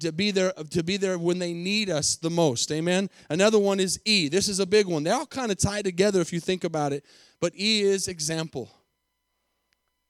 to 0.00 0.12
be 0.12 0.30
there 0.30 0.52
to 0.70 0.82
be 0.82 0.96
there 0.96 1.18
when 1.18 1.38
they 1.38 1.52
need 1.52 1.88
us 1.88 2.16
the 2.16 2.30
most. 2.30 2.70
Amen? 2.70 3.08
Another 3.30 3.58
one 3.58 3.80
is 3.80 3.98
e. 4.04 4.28
This 4.28 4.48
is 4.48 4.60
a 4.60 4.66
big 4.66 4.86
one. 4.86 5.02
They 5.02 5.10
all 5.10 5.26
kind 5.26 5.50
of 5.50 5.58
tie 5.58 5.82
together 5.82 6.20
if 6.20 6.32
you 6.32 6.40
think 6.40 6.64
about 6.64 6.92
it 6.92 7.04
but 7.40 7.54
e 7.54 7.82
is 7.82 8.08
example. 8.08 8.70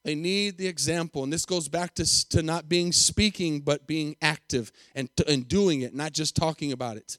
They 0.05 0.15
need 0.15 0.57
the 0.57 0.67
example 0.67 1.25
and 1.25 1.33
this 1.33 1.45
goes 1.45 1.69
back 1.69 1.95
to, 1.97 2.29
to 2.29 2.43
not 2.43 2.69
being 2.69 2.93
speaking 2.93 3.61
but 3.61 3.87
being 3.87 4.17
active 4.23 4.73
and, 4.95 5.09
and 5.27 5.47
doing 5.47 5.83
it 5.83 5.95
not 5.95 6.13
just 6.13 6.37
talking 6.37 6.73
about 6.73 6.97
it. 6.97 7.19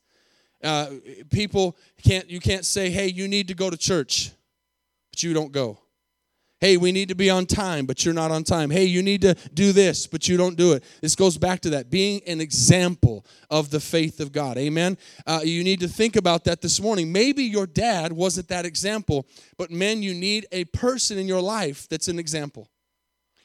Uh, 0.63 0.87
people 1.29 1.77
can't 2.01 2.29
you 2.29 2.39
can't 2.39 2.65
say 2.65 2.89
hey 2.89 3.07
you 3.07 3.27
need 3.27 3.47
to 3.47 3.53
go 3.53 3.69
to 3.69 3.77
church 3.77 4.31
but 5.11 5.21
you 5.23 5.33
don't 5.33 5.51
go 5.51 5.77
Hey, 6.60 6.76
we 6.76 6.91
need 6.91 7.10
to 7.10 7.15
be 7.15 7.30
on 7.30 7.46
time, 7.46 7.86
but 7.86 8.04
you're 8.04 8.15
not 8.15 8.32
on 8.32 8.43
time. 8.43 8.72
Hey, 8.72 8.86
you 8.86 9.04
need 9.04 9.22
to 9.22 9.36
do 9.54 9.72
this, 9.72 10.08
but 10.08 10.28
you 10.28 10.38
don't 10.38 10.58
do 10.58 10.74
it. 10.74 10.84
This 11.02 11.15
goes 11.15 11.38
back 11.38 11.60
to 11.62 11.70
that 11.72 11.91
being 11.91 12.22
an 12.26 12.41
example 12.41 13.26
of 13.52 13.70
the 13.70 13.80
faith 13.80 14.20
of 14.20 14.32
God. 14.32 14.58
Amen. 14.58 14.98
Uh, 15.28 15.41
you 15.43 15.63
need 15.63 15.80
to 15.82 15.88
think 15.88 16.15
about 16.15 16.46
that 16.46 16.62
this 16.62 16.82
morning. 16.82 17.12
Maybe 17.12 17.43
your 17.43 17.67
dad 17.67 18.12
wasn't 18.12 18.48
that 18.48 18.65
example, 18.65 19.28
but 19.58 19.70
men, 19.70 20.02
you 20.02 20.15
need 20.15 20.48
a 20.52 20.65
person 20.65 21.20
in 21.20 21.28
your 21.28 21.41
life 21.41 21.88
that's 21.89 22.08
an 22.08 22.17
example. 22.17 22.67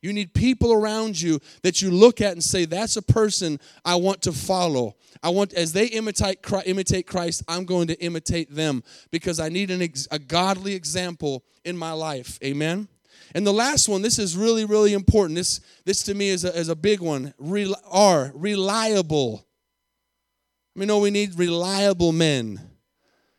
You 0.01 0.12
need 0.12 0.35
people 0.35 0.72
around 0.72 1.20
you 1.20 1.38
that 1.62 1.81
you 1.81 1.90
look 1.90 2.20
at 2.20 2.33
and 2.33 2.42
say, 2.42 2.64
that's 2.64 2.96
a 2.96 3.03
person 3.03 3.61
I 3.85 3.94
want 3.96 4.22
to 4.22 4.33
follow. 4.33 4.96
I 5.22 5.29
want, 5.29 5.53
as 5.53 5.72
they 5.72 5.87
imitate 5.87 6.42
Christ, 6.42 6.66
imitate 6.66 7.07
Christ 7.07 7.44
I'm 7.46 7.66
going 7.66 7.87
to 7.88 8.03
imitate 8.03 8.53
them 8.53 8.83
because 9.11 9.38
I 9.38 9.48
need 9.48 9.70
an 9.70 9.87
a 10.11 10.18
godly 10.18 10.75
example 10.75 11.44
in 11.64 11.77
my 11.77 11.92
life. 11.92 12.38
Amen. 12.42 12.88
And 13.35 13.46
the 13.46 13.53
last 13.53 13.88
one, 13.88 14.03
this 14.03 14.18
is 14.18 14.37
really, 14.37 14.64
really 14.64 14.92
important. 14.92 15.37
This, 15.37 15.61
this 15.85 16.03
to 16.05 16.14
me 16.14 16.29
is 16.29 16.44
a, 16.44 16.55
is 16.57 16.68
a 16.68 16.77
big 16.77 17.01
one. 17.01 17.33
Re, 17.38 17.75
R, 17.90 18.31
reliable. 18.35 19.46
We 20.77 20.87
know 20.87 20.98
we 20.98 21.11
need 21.11 21.38
reliable 21.38 22.12
men, 22.12 22.61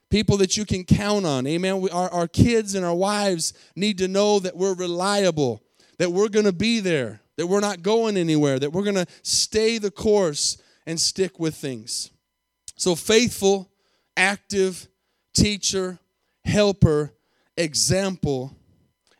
people 0.10 0.38
that 0.38 0.58
you 0.58 0.66
can 0.66 0.84
count 0.84 1.26
on. 1.26 1.48
Amen. 1.48 1.82
We, 1.82 1.90
our, 1.90 2.10
our 2.10 2.28
kids 2.28 2.76
and 2.76 2.86
our 2.86 2.96
wives 2.96 3.54
need 3.76 3.98
to 4.00 4.08
know 4.08 4.40
that 4.40 4.56
we're 4.56 4.76
reliable, 4.76 5.64
that 5.98 6.12
we're 6.12 6.30
going 6.30 6.46
to 6.46 6.54
be 6.54 6.80
there, 6.80 7.22
that 7.38 7.48
we're 7.48 7.60
not 7.60 7.82
going 7.82 8.18
anywhere, 8.18 8.60
that 8.60 8.72
we're 8.72 8.84
going 8.84 8.96
to 8.96 9.08
stay 9.24 9.78
the 9.78 9.92
course 9.92 10.58
and 10.86 11.00
stick 11.00 11.40
with 11.40 11.56
things. 11.56 12.12
So, 12.76 12.96
faithful, 12.96 13.72
active, 14.18 14.88
teacher, 15.34 16.00
helper, 16.46 17.14
example, 17.58 18.56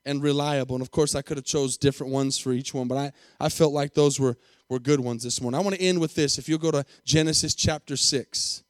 and 0.06 0.22
reliable. 0.22 0.76
And 0.76 0.82
of 0.82 0.92
course, 0.92 1.16
I 1.16 1.22
could 1.22 1.38
have 1.38 1.46
chose 1.46 1.78
different 1.78 2.12
ones 2.12 2.38
for 2.38 2.52
each 2.52 2.74
one, 2.74 2.88
but 2.88 2.98
I, 2.98 3.12
I 3.40 3.50
felt 3.50 3.74
like 3.74 3.94
those 3.94 4.20
were, 4.20 4.38
were 4.70 4.80
good 4.80 5.00
ones 5.00 5.24
this 5.24 5.42
morning. 5.42 5.60
I 5.60 5.64
want 5.64 5.76
to 5.76 5.82
end 5.82 6.00
with 6.00 6.16
this. 6.16 6.38
If 6.38 6.50
you'll 6.50 6.60
go 6.60 6.72
to 6.72 6.86
Genesis 7.06 7.56
chapter 7.56 7.96
6. 7.96 8.64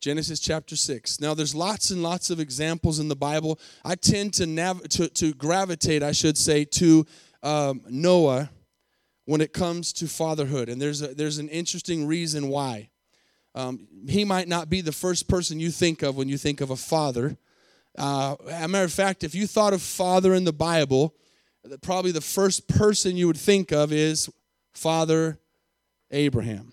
Genesis 0.00 0.38
chapter 0.38 0.76
6. 0.76 1.20
Now, 1.20 1.32
there's 1.32 1.54
lots 1.54 1.90
and 1.90 2.02
lots 2.02 2.28
of 2.28 2.38
examples 2.38 2.98
in 2.98 3.08
the 3.08 3.16
Bible. 3.16 3.58
I 3.84 3.94
tend 3.94 4.34
to, 4.34 4.46
nav- 4.46 4.86
to, 4.90 5.08
to 5.08 5.32
gravitate, 5.32 6.02
I 6.02 6.12
should 6.12 6.36
say, 6.36 6.66
to 6.66 7.06
um, 7.42 7.80
Noah 7.88 8.50
when 9.24 9.40
it 9.40 9.54
comes 9.54 9.94
to 9.94 10.06
fatherhood. 10.06 10.68
And 10.68 10.80
there's, 10.80 11.00
a, 11.00 11.14
there's 11.14 11.38
an 11.38 11.48
interesting 11.48 12.06
reason 12.06 12.48
why. 12.48 12.90
Um, 13.54 13.86
he 14.06 14.24
might 14.24 14.48
not 14.48 14.68
be 14.68 14.80
the 14.80 14.92
first 14.92 15.28
person 15.28 15.60
you 15.60 15.70
think 15.70 16.02
of 16.02 16.16
when 16.16 16.28
you 16.28 16.36
think 16.36 16.60
of 16.60 16.70
a 16.70 16.76
father. 16.76 17.38
Uh, 17.96 18.36
a 18.50 18.68
matter 18.68 18.84
of 18.84 18.92
fact, 18.92 19.22
if 19.22 19.34
you 19.34 19.46
thought 19.46 19.72
of 19.72 19.82
father 19.82 20.34
in 20.34 20.44
the 20.44 20.52
Bible, 20.52 21.14
probably 21.82 22.12
the 22.12 22.20
first 22.20 22.68
person 22.68 23.16
you 23.16 23.26
would 23.26 23.36
think 23.36 23.72
of 23.72 23.92
is 23.92 24.28
Father 24.72 25.38
Abraham. 26.10 26.72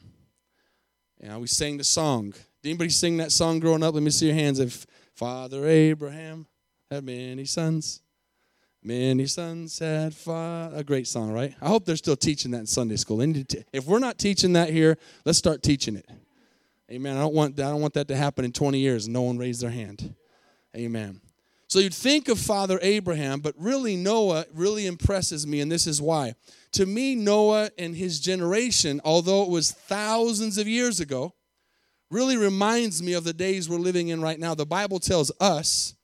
Yeah, 1.21 1.37
we 1.37 1.47
sang 1.47 1.77
the 1.77 1.83
song. 1.83 2.31
Did 2.63 2.69
anybody 2.69 2.89
sing 2.89 3.17
that 3.17 3.31
song 3.31 3.59
growing 3.59 3.83
up? 3.83 3.93
Let 3.93 4.03
me 4.03 4.09
see 4.09 4.27
your 4.27 4.35
hands. 4.35 4.59
If 4.59 4.87
Father 5.13 5.67
Abraham 5.67 6.47
had 6.89 7.03
many 7.03 7.45
sons, 7.45 8.01
many 8.83 9.27
sons 9.27 9.77
had 9.77 10.15
father. 10.15 10.77
A 10.77 10.83
great 10.83 11.07
song, 11.07 11.31
right? 11.31 11.53
I 11.61 11.67
hope 11.67 11.85
they're 11.85 11.95
still 11.95 12.15
teaching 12.15 12.51
that 12.51 12.59
in 12.59 12.65
Sunday 12.65 12.95
school. 12.95 13.21
If 13.21 13.85
we're 13.85 13.99
not 13.99 14.17
teaching 14.17 14.53
that 14.53 14.69
here, 14.71 14.97
let's 15.25 15.37
start 15.37 15.61
teaching 15.61 15.95
it. 15.95 16.09
Amen. 16.91 17.15
I 17.15 17.21
don't 17.21 17.35
want 17.35 17.59
I 17.59 17.69
don't 17.69 17.81
want 17.81 17.93
that 17.93 18.07
to 18.09 18.15
happen 18.15 18.43
in 18.43 18.51
20 18.51 18.79
years 18.79 19.05
and 19.05 19.13
no 19.13 19.21
one 19.21 19.37
raised 19.37 19.61
their 19.61 19.69
hand. 19.69 20.15
Amen. 20.75 21.21
So 21.67 21.79
you'd 21.79 21.93
think 21.93 22.27
of 22.27 22.37
Father 22.37 22.79
Abraham, 22.81 23.39
but 23.39 23.55
really 23.57 23.95
Noah 23.95 24.45
really 24.53 24.85
impresses 24.87 25.47
me, 25.47 25.61
and 25.61 25.71
this 25.71 25.87
is 25.87 26.01
why. 26.01 26.35
To 26.73 26.85
me, 26.85 27.15
Noah 27.15 27.69
and 27.77 27.95
his 27.95 28.19
generation, 28.19 28.99
although 29.05 29.43
it 29.43 29.49
was 29.49 29.71
thousands 29.71 30.57
of 30.57 30.67
years 30.67 30.99
ago, 30.99 31.33
really 32.09 32.35
reminds 32.35 33.01
me 33.01 33.13
of 33.13 33.23
the 33.23 33.33
days 33.33 33.69
we're 33.69 33.77
living 33.77 34.09
in 34.09 34.21
right 34.21 34.37
now. 34.39 34.53
The 34.53 34.65
Bible 34.65 34.99
tells 34.99 35.31
us 35.39 35.95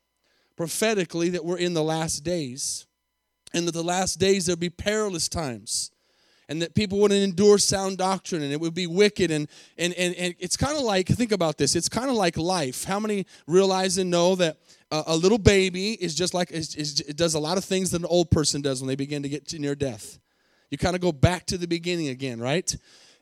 prophetically 0.55 1.29
that 1.29 1.43
we're 1.43 1.57
in 1.57 1.73
the 1.73 1.83
last 1.83 2.23
days, 2.23 2.85
and 3.53 3.67
that 3.67 3.73
the 3.73 3.83
last 3.83 4.19
days 4.19 4.45
there'll 4.45 4.57
be 4.57 4.69
perilous 4.69 5.27
times 5.27 5.91
and 6.49 6.61
that 6.61 6.73
people 6.73 6.99
wouldn't 6.99 7.21
endure 7.21 7.57
sound 7.57 7.97
doctrine 7.97 8.41
and 8.41 8.51
it 8.51 8.59
would 8.59 8.73
be 8.73 8.87
wicked 8.87 9.31
and 9.31 9.47
and 9.77 9.93
and, 9.93 10.15
and 10.15 10.35
it's 10.39 10.55
kind 10.55 10.77
of 10.77 10.83
like 10.83 11.07
think 11.07 11.31
about 11.31 11.57
this 11.57 11.75
it's 11.75 11.89
kind 11.89 12.09
of 12.09 12.15
like 12.15 12.37
life. 12.37 12.83
How 12.83 12.99
many 12.99 13.25
realize 13.47 13.97
and 13.97 14.09
know 14.09 14.35
that 14.35 14.57
a, 14.91 15.03
a 15.07 15.15
little 15.15 15.37
baby 15.37 15.93
is 15.93 16.15
just 16.15 16.33
like 16.33 16.51
is, 16.51 16.75
is, 16.75 16.99
it 17.01 17.17
does 17.17 17.33
a 17.33 17.39
lot 17.39 17.57
of 17.57 17.65
things 17.65 17.91
that 17.91 18.01
an 18.01 18.07
old 18.07 18.31
person 18.31 18.61
does 18.61 18.81
when 18.81 18.87
they 18.87 18.95
begin 18.95 19.23
to 19.23 19.29
get 19.29 19.47
to 19.49 19.59
near 19.59 19.75
death. 19.75 20.19
You 20.69 20.77
kind 20.77 20.95
of 20.95 21.01
go 21.01 21.11
back 21.11 21.45
to 21.47 21.57
the 21.57 21.67
beginning 21.67 22.09
again 22.09 22.39
right? 22.39 22.75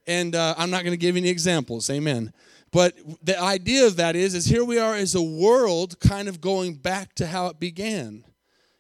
And 0.08 0.36
uh, 0.36 0.54
i'm 0.58 0.70
not 0.70 0.84
going 0.84 0.94
to 0.94 0.98
give 0.98 1.18
any 1.18 1.30
examples 1.30 1.90
amen. 1.90 2.34
But 2.72 2.94
the 3.24 3.40
idea 3.40 3.88
of 3.88 3.96
that 3.96 4.16
is 4.16 4.36
is 4.36 4.46
here 4.46 4.66
we 4.66 4.78
are 4.78 4.96
as 4.96 5.16
a 5.16 5.22
world 5.22 6.00
kind 6.00 6.28
of 6.28 6.42
going 6.42 6.76
back 6.76 7.16
to 7.16 7.28
how 7.28 7.48
it 7.48 7.60
began 7.60 8.26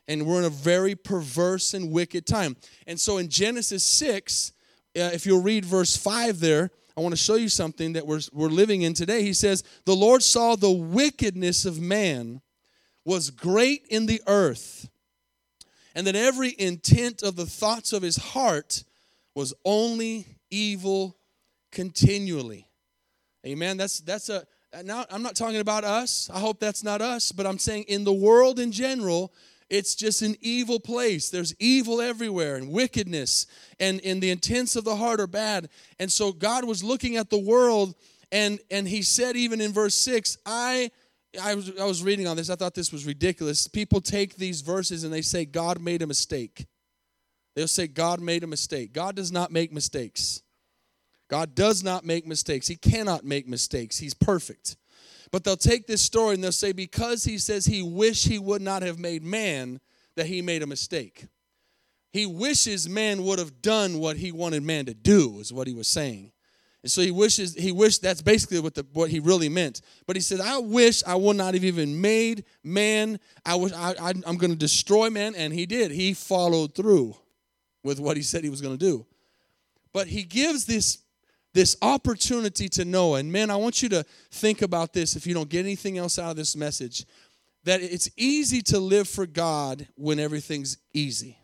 and 0.07 0.25
we're 0.25 0.39
in 0.39 0.45
a 0.45 0.49
very 0.49 0.95
perverse 0.95 1.73
and 1.73 1.91
wicked 1.91 2.25
time. 2.25 2.55
And 2.87 2.99
so 2.99 3.17
in 3.17 3.29
Genesis 3.29 3.83
6, 3.83 4.51
uh, 4.97 5.09
if 5.13 5.25
you'll 5.25 5.41
read 5.41 5.65
verse 5.65 5.97
5 5.97 6.39
there, 6.39 6.71
I 6.97 7.01
want 7.01 7.11
to 7.11 7.17
show 7.17 7.35
you 7.35 7.49
something 7.49 7.93
that 7.93 8.07
we're, 8.07 8.21
we're 8.31 8.47
living 8.47 8.83
in 8.83 8.93
today. 8.93 9.23
He 9.23 9.33
says, 9.33 9.63
The 9.85 9.95
Lord 9.95 10.23
saw 10.23 10.55
the 10.55 10.71
wickedness 10.71 11.65
of 11.65 11.79
man 11.79 12.41
was 13.03 13.29
great 13.29 13.85
in 13.89 14.05
the 14.05 14.21
earth, 14.27 14.89
and 15.93 16.07
that 16.07 16.15
every 16.15 16.55
intent 16.57 17.21
of 17.21 17.35
the 17.35 17.45
thoughts 17.45 17.93
of 17.93 18.01
his 18.01 18.15
heart 18.15 18.83
was 19.35 19.53
only 19.65 20.25
evil 20.49 21.17
continually. 21.71 22.67
Amen. 23.45 23.77
That's 23.77 23.99
that's 23.99 24.29
a 24.29 24.45
now 24.83 25.05
I'm 25.09 25.21
not 25.21 25.35
talking 25.35 25.59
about 25.59 25.83
us. 25.83 26.29
I 26.33 26.39
hope 26.39 26.59
that's 26.59 26.83
not 26.83 27.01
us, 27.01 27.31
but 27.31 27.45
I'm 27.45 27.59
saying 27.59 27.83
in 27.87 28.03
the 28.03 28.13
world 28.13 28.59
in 28.59 28.71
general, 28.71 29.33
it's 29.69 29.95
just 29.95 30.21
an 30.21 30.35
evil 30.41 30.79
place. 30.79 31.29
There's 31.29 31.55
evil 31.59 32.01
everywhere 32.01 32.55
and 32.55 32.71
wickedness, 32.71 33.47
and, 33.79 33.99
and 34.05 34.21
the 34.21 34.29
intents 34.29 34.75
of 34.75 34.83
the 34.83 34.95
heart 34.95 35.19
are 35.19 35.27
bad. 35.27 35.69
And 35.99 36.11
so 36.11 36.31
God 36.31 36.65
was 36.65 36.83
looking 36.83 37.17
at 37.17 37.29
the 37.29 37.39
world, 37.39 37.95
and, 38.31 38.59
and 38.69 38.87
He 38.87 39.01
said, 39.01 39.35
even 39.35 39.61
in 39.61 39.73
verse 39.73 39.95
6, 39.95 40.37
I. 40.45 40.91
I 41.43 41.53
was, 41.53 41.77
I 41.77 41.83
was 41.83 42.01
reading 42.01 42.27
on 42.27 42.37
this. 42.37 42.49
I 42.49 42.55
thought 42.55 42.75
this 42.75 42.93
was 42.93 43.05
ridiculous. 43.05 43.67
People 43.67 43.99
take 43.99 44.37
these 44.37 44.61
verses 44.61 45.03
and 45.03 45.11
they 45.11 45.21
say, 45.21 45.43
God 45.43 45.81
made 45.81 46.01
a 46.01 46.07
mistake. 46.07 46.65
They'll 47.57 47.67
say, 47.67 47.87
God 47.87 48.21
made 48.21 48.41
a 48.45 48.47
mistake. 48.47 48.93
God 48.93 49.17
does 49.17 49.33
not 49.33 49.51
make 49.51 49.73
mistakes. 49.73 50.43
God 51.29 51.55
does 51.55 51.83
not 51.83 52.05
make 52.05 52.27
mistakes. 52.27 52.67
He 52.67 52.75
cannot 52.75 53.25
make 53.25 53.47
mistakes. 53.47 53.97
He's 53.97 54.13
perfect. 54.13 54.77
But 55.31 55.43
they'll 55.43 55.57
take 55.57 55.87
this 55.87 56.01
story 56.01 56.35
and 56.35 56.43
they'll 56.43 56.51
say, 56.51 56.71
because 56.71 57.23
he 57.23 57.37
says 57.37 57.65
he 57.65 57.81
wish 57.81 58.25
he 58.25 58.39
would 58.39 58.61
not 58.61 58.83
have 58.83 58.99
made 58.99 59.23
man, 59.23 59.79
that 60.15 60.27
he 60.27 60.41
made 60.41 60.63
a 60.63 60.67
mistake. 60.67 61.27
He 62.11 62.25
wishes 62.25 62.87
man 62.87 63.23
would 63.23 63.39
have 63.39 63.61
done 63.61 63.99
what 63.99 64.17
he 64.17 64.31
wanted 64.31 64.63
man 64.63 64.85
to 64.85 64.93
do, 64.93 65.39
is 65.39 65.51
what 65.51 65.67
he 65.67 65.73
was 65.73 65.87
saying. 65.87 66.31
And 66.81 66.91
so 66.91 67.01
he 67.01 67.09
wishes, 67.11 67.55
he 67.55 67.71
wished 67.71 68.03
that's 68.03 68.21
basically 68.21 68.59
what 68.59 68.75
the 68.75 68.85
what 68.93 69.09
he 69.09 69.19
really 69.19 69.49
meant. 69.49 69.81
But 70.05 70.15
he 70.15 70.21
said, 70.21 70.39
I 70.39 70.59
wish 70.59 71.03
I 71.03 71.15
would 71.15 71.35
not 71.35 71.55
have 71.55 71.63
even 71.63 71.99
made 71.99 72.45
man. 72.63 73.19
I 73.43 73.55
wish 73.55 73.73
I, 73.73 73.95
I 73.99 74.13
I'm 74.25 74.37
gonna 74.37 74.55
destroy 74.55 75.09
man, 75.09 75.33
and 75.35 75.51
he 75.51 75.65
did. 75.65 75.89
He 75.89 76.13
followed 76.13 76.75
through 76.75 77.15
with 77.83 77.99
what 77.99 78.17
he 78.17 78.23
said 78.23 78.43
he 78.43 78.51
was 78.51 78.61
gonna 78.61 78.77
do. 78.77 79.05
But 79.93 80.05
he 80.07 80.23
gives 80.23 80.65
this 80.65 80.99
this 81.55 81.77
opportunity 81.81 82.67
to 82.67 82.83
Noah. 82.83 83.19
And 83.19 83.31
man, 83.31 83.49
I 83.49 83.55
want 83.55 83.81
you 83.81 83.87
to 83.89 84.03
think 84.29 84.61
about 84.61 84.91
this 84.91 85.15
if 85.15 85.25
you 85.25 85.33
don't 85.33 85.47
get 85.47 85.61
anything 85.61 85.97
else 85.97 86.19
out 86.19 86.31
of 86.31 86.35
this 86.35 86.53
message 86.53 87.05
that 87.63 87.81
it's 87.81 88.09
easy 88.17 88.61
to 88.61 88.77
live 88.77 89.07
for 89.07 89.25
God 89.25 89.87
when 89.95 90.19
everything's 90.19 90.77
easy. 90.93 91.39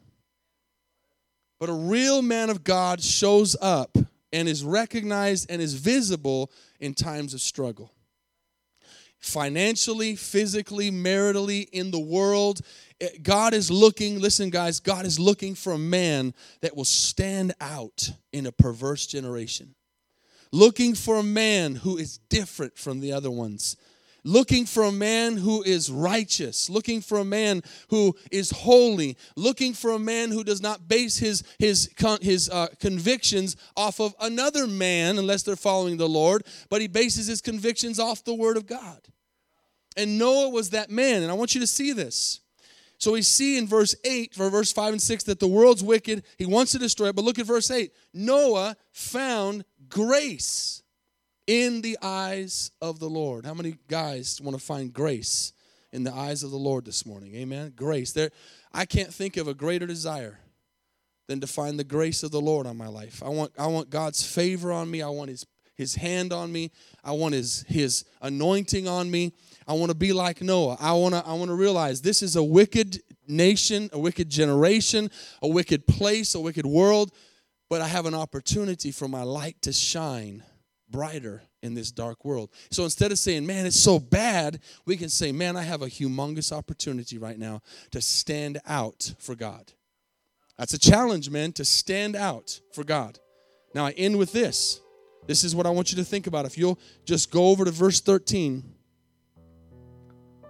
But 1.62 1.70
a 1.70 1.74
real 1.74 2.22
man 2.22 2.50
of 2.50 2.64
God 2.66 3.02
shows 3.02 3.56
up 3.62 3.98
and 4.34 4.50
is 4.50 4.66
recognized 4.66 5.50
and 5.50 5.62
is 5.62 5.76
visible 5.76 6.52
in 6.82 6.94
times 6.94 7.34
of 7.34 7.40
struggle. 7.40 7.94
Financially, 9.20 10.18
physically, 10.18 10.92
maritally, 10.92 11.70
in 11.72 11.90
the 11.90 12.00
world, 12.00 12.60
eh, 13.00 13.08
God 13.22 13.54
is 13.54 13.72
looking, 13.72 14.20
listen, 14.20 14.50
guys, 14.50 14.82
God 14.82 15.06
is 15.06 15.20
looking 15.20 15.56
for 15.56 15.72
a 15.72 15.78
man 15.78 16.34
that 16.60 16.76
will 16.76 16.86
stand 16.86 17.54
out 17.62 18.12
in 18.34 18.46
a 18.46 18.52
perverse 18.52 19.08
generation 19.08 19.74
looking 20.52 20.96
for 20.96 21.18
a 21.18 21.24
man 21.24 21.76
who 21.76 21.98
is 21.98 22.18
different 22.30 22.78
from 22.78 23.00
the 23.00 23.12
other 23.12 23.32
ones 23.32 23.78
looking 24.24 24.66
for 24.66 24.84
a 24.84 24.92
man 24.92 25.38
who 25.38 25.64
is 25.64 25.90
righteous 25.92 26.70
looking 26.70 27.02
for 27.02 27.18
a 27.18 27.26
man 27.26 27.62
who 27.90 28.16
is 28.32 28.52
holy 28.52 29.18
looking 29.36 29.74
for 29.74 29.92
a 29.92 30.00
man 30.00 30.30
who 30.30 30.44
does 30.44 30.62
not 30.62 30.88
base 30.88 31.18
his 31.18 31.44
his 31.58 31.90
his 32.22 32.50
uh, 32.50 32.68
convictions 32.80 33.56
off 33.76 34.00
of 34.00 34.14
another 34.22 34.68
man 34.68 35.18
unless 35.18 35.44
they're 35.44 35.56
following 35.56 35.98
the 35.98 36.10
lord 36.10 36.44
but 36.70 36.82
he 36.82 36.88
bases 36.88 37.28
his 37.28 37.42
convictions 37.42 38.00
off 38.00 38.24
the 38.24 38.34
word 38.34 38.58
of 38.58 38.68
god 38.68 39.00
and 39.98 40.18
noah 40.18 40.50
was 40.50 40.70
that 40.70 40.92
man 40.92 41.24
and 41.24 41.32
i 41.32 41.36
want 41.36 41.56
you 41.56 41.62
to 41.62 41.68
see 41.68 41.92
this 41.92 42.42
so 43.02 43.14
we 43.14 43.24
see 43.24 43.58
in 43.58 43.66
verse 43.66 43.96
8, 44.06 44.40
or 44.40 44.52
verse 44.52 44.72
5 44.72 44.94
and 44.94 45.02
6, 45.02 45.24
that 45.24 45.40
the 45.40 45.48
world's 45.48 45.84
wicked. 45.84 46.24
He 46.38 46.46
wants 46.46 46.72
to 46.74 46.78
destroy 46.78 47.08
it. 47.08 47.16
But 47.16 47.26
look 47.26 47.40
at 47.40 47.48
verse 47.48 47.72
8. 47.72 47.92
Noah 48.14 48.78
found 48.92 49.66
grace 49.92 50.82
in 51.46 51.82
the 51.82 51.98
eyes 52.02 52.72
of 52.82 53.00
the 53.00 53.10
Lord. 53.10 53.46
How 53.46 53.54
many 53.54 53.76
guys 53.88 54.42
want 54.42 54.58
to 54.58 54.64
find 54.64 54.92
grace 54.92 55.54
in 55.92 56.04
the 56.04 56.14
eyes 56.14 56.44
of 56.44 56.52
the 56.52 56.58
Lord 56.58 56.86
this 56.86 57.06
morning? 57.06 57.36
Amen. 57.36 57.74
Grace. 57.76 58.12
There 58.14 58.32
I 58.74 58.86
can't 58.86 59.14
think 59.14 59.38
of 59.38 59.48
a 59.48 59.54
greater 59.54 59.86
desire 59.86 60.40
than 61.28 61.42
to 61.42 61.48
find 61.48 61.78
the 61.78 61.84
grace 61.84 62.24
of 62.24 62.32
the 62.32 62.42
Lord 62.42 62.66
on 62.66 62.78
my 62.78 62.88
life. 62.88 63.22
I 63.24 63.30
want 63.30 63.52
I 63.60 63.68
want 63.68 63.90
God's 63.90 64.24
favor 64.24 64.72
on 64.72 64.90
me. 64.90 65.02
I 65.02 65.10
want 65.10 65.30
his 65.30 65.46
his 65.76 65.96
hand 65.96 66.32
on 66.32 66.52
me. 66.52 66.72
I 67.04 67.12
want 67.12 67.34
his 67.34 67.66
his 67.68 68.06
anointing 68.22 68.88
on 68.88 69.12
me. 69.12 69.34
I 69.68 69.74
want 69.74 69.90
to 69.92 69.96
be 69.96 70.14
like 70.14 70.42
Noah. 70.42 70.78
I 70.80 70.94
want 70.94 71.14
to 71.16 71.24
I 71.26 71.34
want 71.34 71.50
to 71.50 71.56
realize 71.56 72.02
this 72.02 72.24
is 72.24 72.36
a 72.36 72.44
wicked 72.44 73.02
nation, 73.28 73.90
a 73.94 74.00
wicked 74.00 74.30
generation, 74.30 75.10
a 75.42 75.48
wicked 75.48 75.88
place, 75.88 76.36
a 76.36 76.40
wicked 76.40 76.66
world, 76.66 77.12
but 77.72 77.80
I 77.80 77.88
have 77.88 78.06
an 78.06 78.14
opportunity 78.14 78.92
for 78.92 79.08
my 79.08 79.24
light 79.24 79.62
to 79.62 79.72
shine 79.72 80.44
brighter 80.90 81.42
in 81.64 81.74
this 81.74 81.90
dark 81.90 82.26
world. 82.26 82.50
So 82.70 82.84
instead 82.84 83.14
of 83.14 83.18
saying, 83.18 83.46
man, 83.46 83.66
it's 83.66 83.80
so 83.80 83.98
bad, 83.98 84.60
we 84.86 84.98
can 84.98 85.08
say, 85.08 85.32
man, 85.32 85.56
I 85.56 85.62
have 85.62 85.82
a 85.82 85.86
humongous 85.86 86.52
opportunity 86.52 87.18
right 87.18 87.40
now 87.40 87.62
to 87.92 88.02
stand 88.02 88.60
out 88.68 89.14
for 89.20 89.36
God. 89.36 89.72
That's 90.58 90.74
a 90.74 90.78
challenge, 90.78 91.30
man, 91.30 91.54
to 91.54 91.64
stand 91.64 92.18
out 92.18 92.60
for 92.74 92.84
God. 92.84 93.20
Now, 93.74 93.86
I 93.86 93.92
end 93.92 94.18
with 94.18 94.34
this. 94.34 94.82
This 95.26 95.46
is 95.46 95.56
what 95.56 95.66
I 95.66 95.70
want 95.70 95.94
you 95.94 95.96
to 96.00 96.04
think 96.04 96.28
about. 96.28 96.46
If 96.46 96.58
you'll 96.58 96.78
just 97.06 97.32
go 97.32 97.46
over 97.46 97.64
to 97.64 97.72
verse 97.72 98.02
13. 98.02 98.66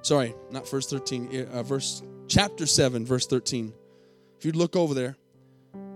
Sorry, 0.02 0.34
not 0.50 0.68
verse 0.68 0.88
13, 0.88 1.50
uh, 1.54 1.62
verse 1.62 2.02
chapter 2.28 2.66
7, 2.66 3.06
verse 3.06 3.28
13. 3.28 3.74
If 4.40 4.46
you'd 4.46 4.56
look 4.56 4.76
over 4.76 4.96
there, 4.96 5.18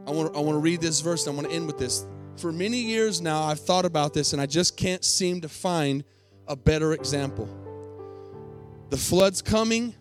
I 0.07 0.11
want, 0.11 0.35
I 0.35 0.39
want 0.39 0.55
to 0.55 0.59
read 0.59 0.81
this 0.81 1.01
verse. 1.01 1.25
and 1.25 1.33
I 1.33 1.41
want 1.41 1.49
to 1.49 1.55
end 1.55 1.67
with 1.67 1.77
this. 1.77 2.05
For 2.37 2.51
many 2.51 2.77
years 2.77 3.21
now, 3.21 3.43
I've 3.43 3.59
thought 3.59 3.85
about 3.85 4.13
this 4.13 4.33
and 4.33 4.41
I 4.41 4.45
just 4.45 4.77
can't 4.77 5.03
seem 5.03 5.41
to 5.41 5.49
find 5.49 6.03
a 6.47 6.55
better 6.55 6.93
example. 6.93 7.49
The 8.89 8.97
flood's 8.97 9.41
coming. 9.41 9.95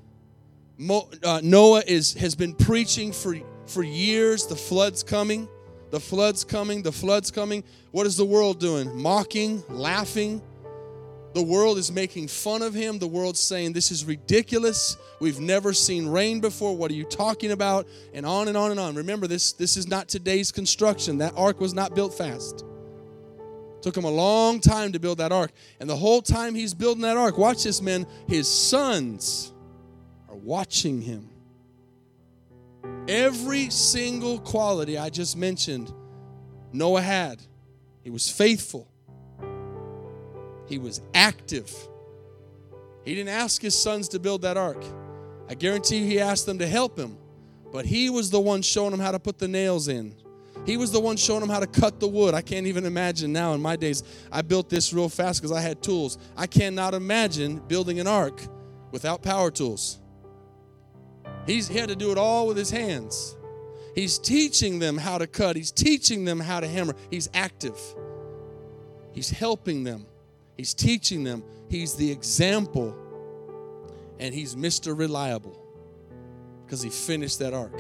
Mo, 0.77 1.09
uh, 1.23 1.41
Noah 1.43 1.83
is, 1.87 2.15
has 2.15 2.35
been 2.35 2.55
preaching 2.55 3.13
for, 3.13 3.37
for 3.67 3.83
years 3.83 4.47
the 4.47 4.57
flood's 4.57 5.03
coming. 5.03 5.49
The 5.91 6.01
flood's 6.01 6.45
coming. 6.45 6.83
The 6.83 6.93
flood's 6.93 7.31
coming. 7.31 7.65
What 7.93 8.07
is 8.07 8.17
the 8.17 8.25
world 8.25 8.59
doing? 8.61 9.01
Mocking, 9.01 9.63
laughing. 9.69 10.43
The 11.35 11.43
world 11.43 11.79
is 11.79 11.91
making 11.91 12.29
fun 12.29 12.63
of 12.63 12.75
him. 12.75 13.01
The 13.01 13.09
world's 13.09 13.41
saying, 13.41 13.73
This 13.73 13.91
is 13.91 14.05
ridiculous. 14.05 14.97
We've 15.19 15.41
never 15.41 15.73
seen 15.73 16.07
rain 16.07 16.41
before. 16.41 16.77
What 16.77 16.93
are 16.93 16.95
you 16.95 17.05
talking 17.05 17.51
about? 17.51 17.89
And 18.13 18.25
on 18.25 18.47
and 18.47 18.57
on 18.57 18.71
and 18.71 18.79
on. 18.79 18.95
Remember, 18.95 19.27
this, 19.27 19.53
this 19.53 19.77
is 19.77 19.89
not 19.89 20.09
today's 20.09 20.53
construction. 20.53 21.19
That 21.19 21.35
ark 21.37 21.61
was 21.61 21.75
not 21.75 21.95
built 21.97 22.17
fast. 22.17 22.65
Took 23.83 23.97
him 23.97 24.05
a 24.05 24.11
long 24.11 24.61
time 24.61 24.93
to 24.93 25.01
build 25.01 25.19
that 25.19 25.33
ark. 25.33 25.51
And 25.81 25.91
the 25.91 25.97
whole 25.97 26.23
time 26.23 26.55
he's 26.55 26.73
building 26.73 27.03
that 27.03 27.17
ark, 27.17 27.37
watch 27.37 27.65
this, 27.65 27.83
man, 27.83 28.07
his 28.29 28.49
sons 28.49 29.53
are 30.29 30.37
watching 30.37 31.03
him. 31.03 31.29
Every 33.09 33.71
single 33.71 34.39
quality 34.39 34.97
I 34.97 35.11
just 35.11 35.37
mentioned, 35.37 35.93
Noah 36.73 37.03
had. 37.03 37.43
He 38.03 38.11
was 38.11 38.31
faithful. 38.31 38.89
He 40.67 40.79
was 40.79 41.01
active. 41.15 41.73
He 43.05 43.15
didn't 43.15 43.35
ask 43.35 43.61
his 43.61 43.79
sons 43.79 44.09
to 44.11 44.19
build 44.19 44.43
that 44.43 44.57
ark. 44.57 44.83
I 45.49 45.55
guarantee 45.55 45.99
you 45.99 46.07
he 46.07 46.21
asked 46.21 46.47
them 46.47 46.59
to 46.59 46.67
help 46.67 46.99
him, 46.99 47.19
but 47.73 47.85
he 47.85 48.09
was 48.09 48.31
the 48.31 48.41
one 48.41 48.63
showing 48.63 48.91
them 48.93 49.01
how 49.01 49.13
to 49.13 49.19
put 49.19 49.39
the 49.39 49.49
nails 49.49 49.89
in. 49.89 50.15
He 50.65 50.79
was 50.79 50.91
the 50.91 51.01
one 51.01 51.17
showing 51.17 51.41
them 51.41 51.51
how 51.51 51.61
to 51.61 51.67
cut 51.67 52.01
the 52.01 52.09
wood. 52.09 52.33
I 52.33 52.41
can't 52.41 52.67
even 52.67 52.87
imagine 52.87 53.33
now 53.33 53.53
in 53.53 53.61
my 53.61 53.77
days. 53.77 54.03
I 54.33 54.41
built 54.41 54.71
this 54.71 54.93
real 54.93 55.11
fast 55.11 55.43
because 55.43 55.55
I 55.55 55.61
had 55.61 55.83
tools. 55.83 56.17
I 56.37 56.47
cannot 56.47 56.95
imagine 56.95 57.59
building 57.69 58.01
an 58.01 58.07
ark 58.07 58.41
without 58.91 59.23
power 59.23 59.51
tools. 59.51 59.99
He's, 61.47 61.69
he 61.69 61.77
had 61.77 61.91
to 61.91 61.97
do 61.97 62.11
it 62.13 62.17
all 62.17 62.47
with 62.47 62.57
his 62.57 62.71
hands. 62.71 63.37
He's 63.95 64.19
teaching 64.19 64.79
them 64.79 64.97
how 64.97 65.19
to 65.19 65.27
cut, 65.27 65.57
he's 65.57 65.71
teaching 65.71 66.25
them 66.25 66.41
how 66.41 66.61
to 66.61 66.69
hammer. 66.69 66.95
He's 67.11 67.29
active, 67.35 67.79
he's 69.13 69.31
helping 69.31 69.85
them. 69.85 70.07
He's 70.57 70.75
teaching 70.75 71.25
them. 71.25 71.43
He's 71.69 71.95
the 71.95 72.11
example. 72.11 72.97
And 74.19 74.35
he's 74.35 74.55
Mr. 74.55 74.97
Reliable 74.97 75.61
because 76.65 76.83
he 76.83 76.91
finished 76.91 77.41
that 77.41 77.53
ark. 77.53 77.79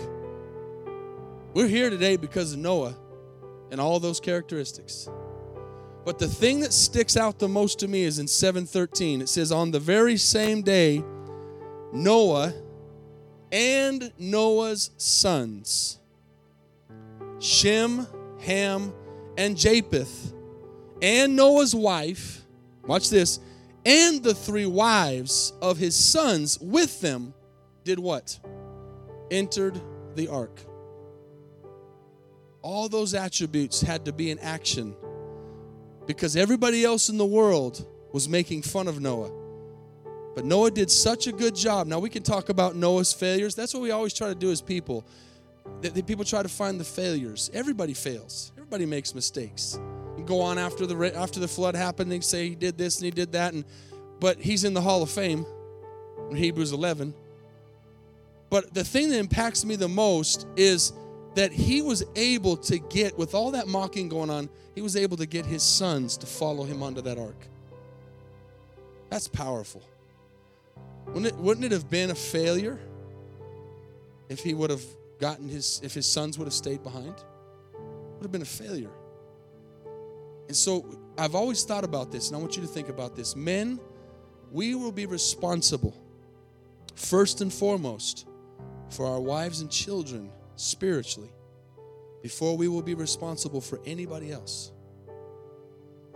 We're 1.54 1.68
here 1.68 1.90
today 1.90 2.16
because 2.16 2.52
of 2.52 2.58
Noah 2.58 2.96
and 3.70 3.80
all 3.80 4.00
those 4.00 4.20
characteristics. 4.20 5.08
But 6.04 6.18
the 6.18 6.28
thing 6.28 6.60
that 6.60 6.72
sticks 6.72 7.16
out 7.16 7.38
the 7.38 7.48
most 7.48 7.78
to 7.78 7.88
me 7.88 8.02
is 8.02 8.18
in 8.18 8.28
713. 8.28 9.22
It 9.22 9.28
says, 9.28 9.50
On 9.52 9.70
the 9.70 9.80
very 9.80 10.16
same 10.16 10.62
day, 10.62 11.02
Noah 11.92 12.52
and 13.50 14.12
Noah's 14.18 14.90
sons, 14.96 16.00
Shem, 17.38 18.06
Ham, 18.40 18.92
and 19.38 19.56
Japheth, 19.56 20.34
and 21.00 21.36
Noah's 21.36 21.74
wife, 21.74 22.43
Watch 22.86 23.10
this. 23.10 23.40
And 23.86 24.22
the 24.22 24.34
three 24.34 24.66
wives 24.66 25.52
of 25.60 25.76
his 25.76 25.94
sons 25.94 26.58
with 26.60 27.00
them 27.00 27.34
did 27.84 27.98
what? 27.98 28.38
Entered 29.30 29.80
the 30.14 30.28
ark. 30.28 30.60
All 32.62 32.88
those 32.88 33.12
attributes 33.12 33.82
had 33.82 34.06
to 34.06 34.12
be 34.12 34.30
in 34.30 34.38
action 34.38 34.96
because 36.06 36.34
everybody 36.34 36.84
else 36.84 37.10
in 37.10 37.18
the 37.18 37.26
world 37.26 37.86
was 38.12 38.28
making 38.28 38.62
fun 38.62 38.88
of 38.88 39.00
Noah. 39.00 39.32
But 40.34 40.44
Noah 40.44 40.70
did 40.70 40.90
such 40.90 41.26
a 41.26 41.32
good 41.32 41.54
job. 41.54 41.86
Now 41.86 41.98
we 41.98 42.08
can 42.08 42.22
talk 42.22 42.48
about 42.48 42.74
Noah's 42.74 43.12
failures. 43.12 43.54
That's 43.54 43.74
what 43.74 43.82
we 43.82 43.90
always 43.90 44.14
try 44.14 44.28
to 44.28 44.34
do 44.34 44.50
as 44.50 44.62
people. 44.62 45.04
That 45.82 46.06
people 46.06 46.24
try 46.24 46.42
to 46.42 46.48
find 46.48 46.80
the 46.80 46.84
failures. 46.84 47.50
Everybody 47.52 47.94
fails. 47.94 48.52
Everybody 48.56 48.86
makes 48.86 49.14
mistakes 49.14 49.78
go 50.22 50.40
on 50.40 50.58
after 50.58 50.86
the 50.86 51.16
after 51.16 51.40
the 51.40 51.48
flood 51.48 51.74
happened 51.74 52.10
They 52.10 52.20
say 52.20 52.48
he 52.48 52.54
did 52.54 52.78
this 52.78 52.98
and 52.98 53.04
he 53.04 53.10
did 53.10 53.32
that 53.32 53.52
and 53.52 53.64
but 54.20 54.38
he's 54.38 54.64
in 54.64 54.74
the 54.74 54.80
hall 54.80 55.02
of 55.02 55.10
fame 55.10 55.44
in 56.30 56.36
Hebrews 56.36 56.72
11 56.72 57.14
but 58.50 58.72
the 58.72 58.84
thing 58.84 59.10
that 59.10 59.18
impacts 59.18 59.64
me 59.64 59.76
the 59.76 59.88
most 59.88 60.46
is 60.56 60.92
that 61.34 61.50
he 61.50 61.82
was 61.82 62.04
able 62.14 62.56
to 62.58 62.78
get 62.78 63.18
with 63.18 63.34
all 63.34 63.50
that 63.50 63.66
mocking 63.66 64.08
going 64.08 64.30
on 64.30 64.48
he 64.74 64.80
was 64.80 64.96
able 64.96 65.16
to 65.16 65.26
get 65.26 65.46
his 65.46 65.62
sons 65.62 66.16
to 66.18 66.26
follow 66.26 66.64
him 66.64 66.82
onto 66.82 67.00
that 67.02 67.16
ark. 67.16 67.46
That's 69.08 69.28
powerful. 69.28 69.82
Wouldn't 71.06 71.26
it, 71.26 71.36
wouldn't 71.36 71.64
it 71.64 71.72
have 71.72 71.88
been 71.88 72.10
a 72.10 72.14
failure 72.14 72.78
if 74.28 74.40
he 74.40 74.54
would 74.54 74.70
have 74.70 74.82
gotten 75.20 75.48
his 75.48 75.80
if 75.84 75.94
his 75.94 76.06
sons 76.06 76.38
would 76.38 76.46
have 76.46 76.54
stayed 76.54 76.82
behind? 76.82 77.14
Would 77.74 78.22
have 78.22 78.32
been 78.32 78.42
a 78.42 78.46
failure 78.46 78.90
and 80.48 80.56
so 80.56 80.98
I've 81.16 81.34
always 81.34 81.64
thought 81.64 81.84
about 81.84 82.10
this, 82.10 82.28
and 82.28 82.36
I 82.36 82.40
want 82.40 82.56
you 82.56 82.62
to 82.62 82.68
think 82.68 82.88
about 82.88 83.16
this. 83.16 83.36
Men, 83.36 83.80
we 84.50 84.74
will 84.74 84.92
be 84.92 85.06
responsible, 85.06 85.96
first 86.94 87.40
and 87.40 87.52
foremost, 87.52 88.26
for 88.90 89.06
our 89.06 89.20
wives 89.20 89.60
and 89.60 89.70
children 89.70 90.30
spiritually, 90.56 91.32
before 92.22 92.56
we 92.56 92.68
will 92.68 92.82
be 92.82 92.94
responsible 92.94 93.60
for 93.60 93.80
anybody 93.84 94.32
else. 94.32 94.72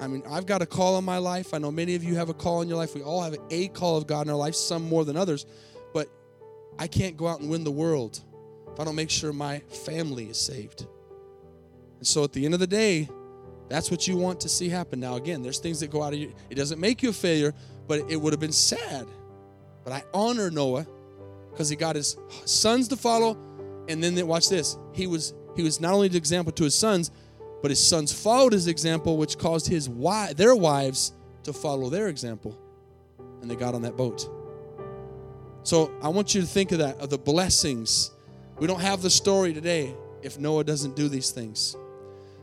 I 0.00 0.06
mean, 0.06 0.22
I've 0.30 0.46
got 0.46 0.62
a 0.62 0.66
call 0.66 0.96
in 0.98 1.04
my 1.04 1.18
life. 1.18 1.52
I 1.52 1.58
know 1.58 1.72
many 1.72 1.96
of 1.96 2.04
you 2.04 2.14
have 2.14 2.28
a 2.28 2.34
call 2.34 2.62
in 2.62 2.68
your 2.68 2.78
life. 2.78 2.94
We 2.94 3.02
all 3.02 3.22
have 3.22 3.36
a 3.50 3.68
call 3.68 3.96
of 3.96 4.06
God 4.06 4.26
in 4.26 4.30
our 4.30 4.36
life, 4.36 4.54
some 4.54 4.82
more 4.82 5.04
than 5.04 5.16
others. 5.16 5.44
But 5.92 6.08
I 6.78 6.86
can't 6.86 7.16
go 7.16 7.26
out 7.26 7.40
and 7.40 7.50
win 7.50 7.64
the 7.64 7.72
world 7.72 8.20
if 8.72 8.78
I 8.78 8.84
don't 8.84 8.94
make 8.94 9.10
sure 9.10 9.32
my 9.32 9.58
family 9.58 10.30
is 10.30 10.38
saved. 10.38 10.86
And 11.98 12.06
so 12.06 12.22
at 12.22 12.32
the 12.32 12.44
end 12.44 12.54
of 12.54 12.60
the 12.60 12.66
day, 12.68 13.08
that's 13.68 13.90
what 13.90 14.08
you 14.08 14.16
want 14.16 14.40
to 14.40 14.48
see 14.48 14.68
happen. 14.68 15.00
Now, 15.00 15.16
again, 15.16 15.42
there's 15.42 15.58
things 15.58 15.80
that 15.80 15.90
go 15.90 16.02
out 16.02 16.12
of 16.12 16.18
you. 16.18 16.32
It 16.50 16.54
doesn't 16.54 16.80
make 16.80 17.02
you 17.02 17.10
a 17.10 17.12
failure, 17.12 17.54
but 17.86 18.00
it 18.10 18.16
would 18.16 18.32
have 18.32 18.40
been 18.40 18.52
sad. 18.52 19.06
But 19.84 19.92
I 19.92 20.02
honor 20.14 20.50
Noah 20.50 20.86
because 21.50 21.68
he 21.68 21.76
got 21.76 21.96
his 21.96 22.16
sons 22.44 22.88
to 22.88 22.96
follow, 22.96 23.36
and 23.88 24.02
then 24.02 24.26
watch 24.26 24.48
this. 24.48 24.78
He 24.92 25.06
was 25.06 25.34
he 25.56 25.62
was 25.62 25.80
not 25.80 25.92
only 25.92 26.08
the 26.08 26.18
example 26.18 26.52
to 26.52 26.64
his 26.64 26.74
sons, 26.74 27.10
but 27.62 27.70
his 27.70 27.84
sons 27.84 28.12
followed 28.12 28.52
his 28.52 28.68
example, 28.68 29.16
which 29.16 29.38
caused 29.38 29.66
his 29.66 29.88
wife, 29.88 30.36
their 30.36 30.54
wives 30.54 31.12
to 31.42 31.52
follow 31.52 31.90
their 31.90 32.08
example, 32.08 32.56
and 33.42 33.50
they 33.50 33.56
got 33.56 33.74
on 33.74 33.82
that 33.82 33.96
boat. 33.96 34.28
So 35.62 35.92
I 36.02 36.08
want 36.08 36.34
you 36.34 36.40
to 36.40 36.46
think 36.46 36.72
of 36.72 36.78
that 36.78 36.98
of 37.00 37.10
the 37.10 37.18
blessings. 37.18 38.12
We 38.58 38.66
don't 38.66 38.80
have 38.80 39.02
the 39.02 39.10
story 39.10 39.52
today 39.52 39.94
if 40.22 40.38
Noah 40.38 40.64
doesn't 40.64 40.96
do 40.96 41.08
these 41.08 41.30
things. 41.30 41.76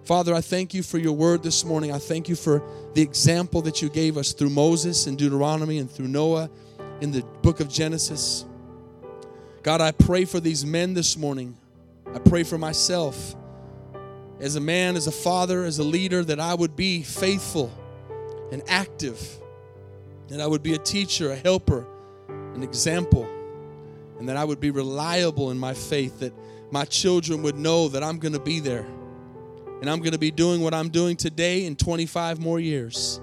Father, 0.05 0.35
I 0.35 0.41
thank 0.41 0.75
you 0.75 0.83
for 0.83 0.99
your 0.99 1.13
word 1.13 1.41
this 1.41 1.65
morning. 1.65 1.91
I 1.91 1.97
thank 1.97 2.29
you 2.29 2.35
for 2.35 2.61
the 2.93 3.01
example 3.01 3.63
that 3.63 3.81
you 3.81 3.89
gave 3.89 4.17
us 4.17 4.33
through 4.33 4.51
Moses 4.51 5.07
and 5.07 5.17
Deuteronomy 5.17 5.79
and 5.79 5.89
through 5.89 6.09
Noah 6.09 6.47
in 7.01 7.11
the 7.11 7.23
book 7.41 7.59
of 7.59 7.69
Genesis. 7.69 8.45
God, 9.63 9.81
I 9.81 9.91
pray 9.91 10.25
for 10.25 10.39
these 10.39 10.63
men 10.63 10.93
this 10.93 11.17
morning. 11.17 11.57
I 12.13 12.19
pray 12.19 12.43
for 12.43 12.59
myself 12.59 13.35
as 14.39 14.55
a 14.55 14.59
man, 14.59 14.95
as 14.95 15.07
a 15.07 15.11
father, 15.11 15.63
as 15.63 15.79
a 15.79 15.83
leader, 15.83 16.23
that 16.23 16.39
I 16.39 16.53
would 16.53 16.75
be 16.75 17.01
faithful 17.01 17.73
and 18.51 18.61
active, 18.67 19.19
that 20.27 20.39
I 20.39 20.45
would 20.45 20.61
be 20.61 20.75
a 20.75 20.77
teacher, 20.77 21.31
a 21.31 21.35
helper, 21.35 21.83
an 22.53 22.61
example, 22.61 23.27
and 24.19 24.29
that 24.29 24.37
I 24.37 24.43
would 24.43 24.59
be 24.59 24.69
reliable 24.69 25.49
in 25.49 25.57
my 25.57 25.73
faith, 25.73 26.19
that 26.19 26.33
my 26.69 26.85
children 26.85 27.41
would 27.41 27.57
know 27.57 27.87
that 27.87 28.03
I'm 28.03 28.19
going 28.19 28.33
to 28.33 28.39
be 28.39 28.59
there. 28.59 28.85
And 29.85 29.91
I'm 29.91 29.99
going 29.99 30.13
to 30.13 30.17
be 30.17 30.31
doing 30.31 30.61
what 30.61 30.73
I'm 30.73 30.89
doing 30.89 31.15
today 31.15 31.67
in 31.67 31.75
25 31.75 32.39
more 32.39 32.59
years. 32.59 33.21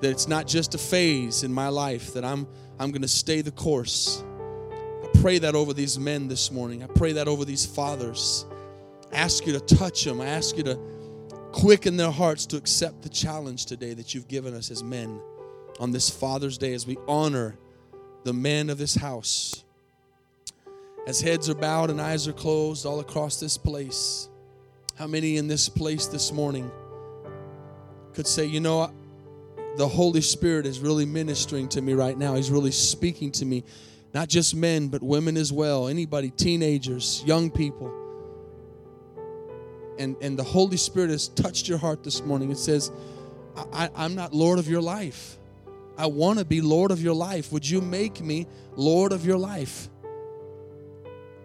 That 0.00 0.10
it's 0.10 0.26
not 0.26 0.48
just 0.48 0.74
a 0.74 0.78
phase 0.78 1.44
in 1.44 1.52
my 1.52 1.68
life, 1.68 2.12
that 2.14 2.24
I'm, 2.24 2.48
I'm 2.80 2.90
going 2.90 3.02
to 3.02 3.08
stay 3.08 3.40
the 3.40 3.52
course. 3.52 4.24
I 4.72 5.06
pray 5.20 5.38
that 5.38 5.54
over 5.54 5.72
these 5.72 5.96
men 5.96 6.26
this 6.26 6.50
morning. 6.50 6.82
I 6.82 6.88
pray 6.88 7.12
that 7.12 7.28
over 7.28 7.44
these 7.44 7.64
fathers. 7.64 8.46
I 9.12 9.18
ask 9.18 9.46
you 9.46 9.52
to 9.52 9.60
touch 9.60 10.02
them. 10.02 10.20
I 10.20 10.26
ask 10.26 10.56
you 10.56 10.64
to 10.64 10.76
quicken 11.52 11.96
their 11.96 12.10
hearts 12.10 12.46
to 12.46 12.56
accept 12.56 13.02
the 13.02 13.08
challenge 13.08 13.66
today 13.66 13.94
that 13.94 14.12
you've 14.12 14.26
given 14.26 14.54
us 14.54 14.72
as 14.72 14.82
men 14.82 15.20
on 15.78 15.92
this 15.92 16.10
Father's 16.10 16.58
Day 16.58 16.74
as 16.74 16.84
we 16.84 16.98
honor 17.06 17.56
the 18.24 18.32
men 18.32 18.70
of 18.70 18.78
this 18.78 18.96
house. 18.96 19.62
As 21.06 21.20
heads 21.20 21.48
are 21.48 21.54
bowed 21.54 21.90
and 21.90 22.00
eyes 22.00 22.26
are 22.26 22.32
closed 22.32 22.84
all 22.84 22.98
across 22.98 23.38
this 23.38 23.56
place, 23.56 24.26
how 25.00 25.06
many 25.06 25.38
in 25.38 25.48
this 25.48 25.66
place 25.66 26.08
this 26.08 26.30
morning 26.30 26.70
could 28.12 28.26
say, 28.26 28.44
you 28.44 28.60
know, 28.60 28.92
the 29.78 29.88
Holy 29.88 30.20
Spirit 30.20 30.66
is 30.66 30.78
really 30.80 31.06
ministering 31.06 31.70
to 31.70 31.80
me 31.80 31.94
right 31.94 32.18
now? 32.18 32.34
He's 32.34 32.50
really 32.50 32.70
speaking 32.70 33.32
to 33.32 33.46
me, 33.46 33.64
not 34.12 34.28
just 34.28 34.54
men, 34.54 34.88
but 34.88 35.02
women 35.02 35.38
as 35.38 35.54
well. 35.54 35.88
Anybody, 35.88 36.28
teenagers, 36.28 37.24
young 37.24 37.50
people. 37.50 37.90
And, 39.98 40.16
and 40.20 40.38
the 40.38 40.44
Holy 40.44 40.76
Spirit 40.76 41.08
has 41.08 41.28
touched 41.28 41.66
your 41.66 41.78
heart 41.78 42.04
this 42.04 42.22
morning. 42.22 42.50
It 42.50 42.58
says, 42.58 42.92
I, 43.72 43.88
I'm 43.96 44.14
not 44.14 44.34
Lord 44.34 44.58
of 44.58 44.68
your 44.68 44.82
life. 44.82 45.38
I 45.96 46.08
want 46.08 46.40
to 46.40 46.44
be 46.44 46.60
Lord 46.60 46.90
of 46.90 47.00
your 47.02 47.14
life. 47.14 47.52
Would 47.52 47.66
you 47.66 47.80
make 47.80 48.20
me 48.20 48.46
Lord 48.76 49.12
of 49.12 49.24
your 49.24 49.38
life? 49.38 49.88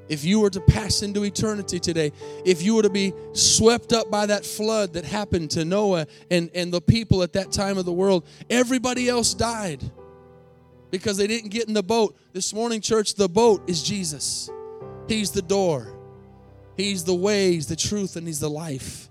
If 0.07 0.23
you 0.23 0.39
were 0.39 0.49
to 0.51 0.61
pass 0.61 1.01
into 1.01 1.23
eternity 1.23 1.79
today, 1.79 2.11
if 2.45 2.61
you 2.61 2.75
were 2.75 2.83
to 2.83 2.89
be 2.89 3.13
swept 3.33 3.91
up 3.91 4.11
by 4.11 4.27
that 4.27 4.45
flood 4.45 4.93
that 4.93 5.05
happened 5.05 5.51
to 5.51 5.65
Noah 5.65 6.05
and, 6.29 6.51
and 6.53 6.71
the 6.71 6.81
people 6.81 7.23
at 7.23 7.33
that 7.33 7.51
time 7.51 7.77
of 7.77 7.85
the 7.85 7.93
world, 7.93 8.25
everybody 8.49 9.09
else 9.09 9.33
died 9.33 9.83
because 10.91 11.17
they 11.17 11.27
didn't 11.27 11.49
get 11.49 11.67
in 11.67 11.73
the 11.73 11.83
boat. 11.83 12.15
This 12.33 12.53
morning, 12.53 12.81
church, 12.81 13.15
the 13.15 13.27
boat 13.27 13.67
is 13.67 13.81
Jesus. 13.81 14.49
He's 15.07 15.31
the 15.31 15.41
door, 15.41 15.97
He's 16.77 17.03
the 17.03 17.15
way, 17.15 17.53
He's 17.53 17.67
the 17.67 17.75
truth, 17.75 18.15
and 18.15 18.27
He's 18.27 18.39
the 18.39 18.49
life. 18.49 19.09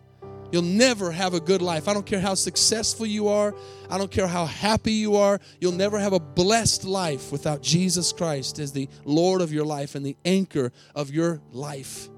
You'll 0.53 0.63
never 0.63 1.11
have 1.11 1.35
a 1.35 1.41
good 1.41 1.63
life. 1.63 1.89
I 1.89 1.95
don't 1.95 2.07
care 2.07 2.21
how 2.21 2.35
successful 2.35 3.07
you 3.07 3.29
are. 3.29 3.55
I 3.91 3.99
don't 3.99 4.11
care 4.11 4.27
how 4.27 4.47
happy 4.47 4.93
you 4.93 5.17
are. 5.17 5.41
You'll 5.61 5.73
never 5.73 5.99
have 5.99 6.13
a 6.13 6.21
blessed 6.21 6.85
life 6.85 7.33
without 7.33 7.63
Jesus 7.63 8.13
Christ 8.13 8.59
as 8.59 8.73
the 8.73 8.89
Lord 9.05 9.41
of 9.41 9.53
your 9.53 9.65
life 9.65 9.95
and 9.95 10.05
the 10.05 10.17
anchor 10.25 10.73
of 10.95 11.11
your 11.11 11.41
life. 11.51 12.09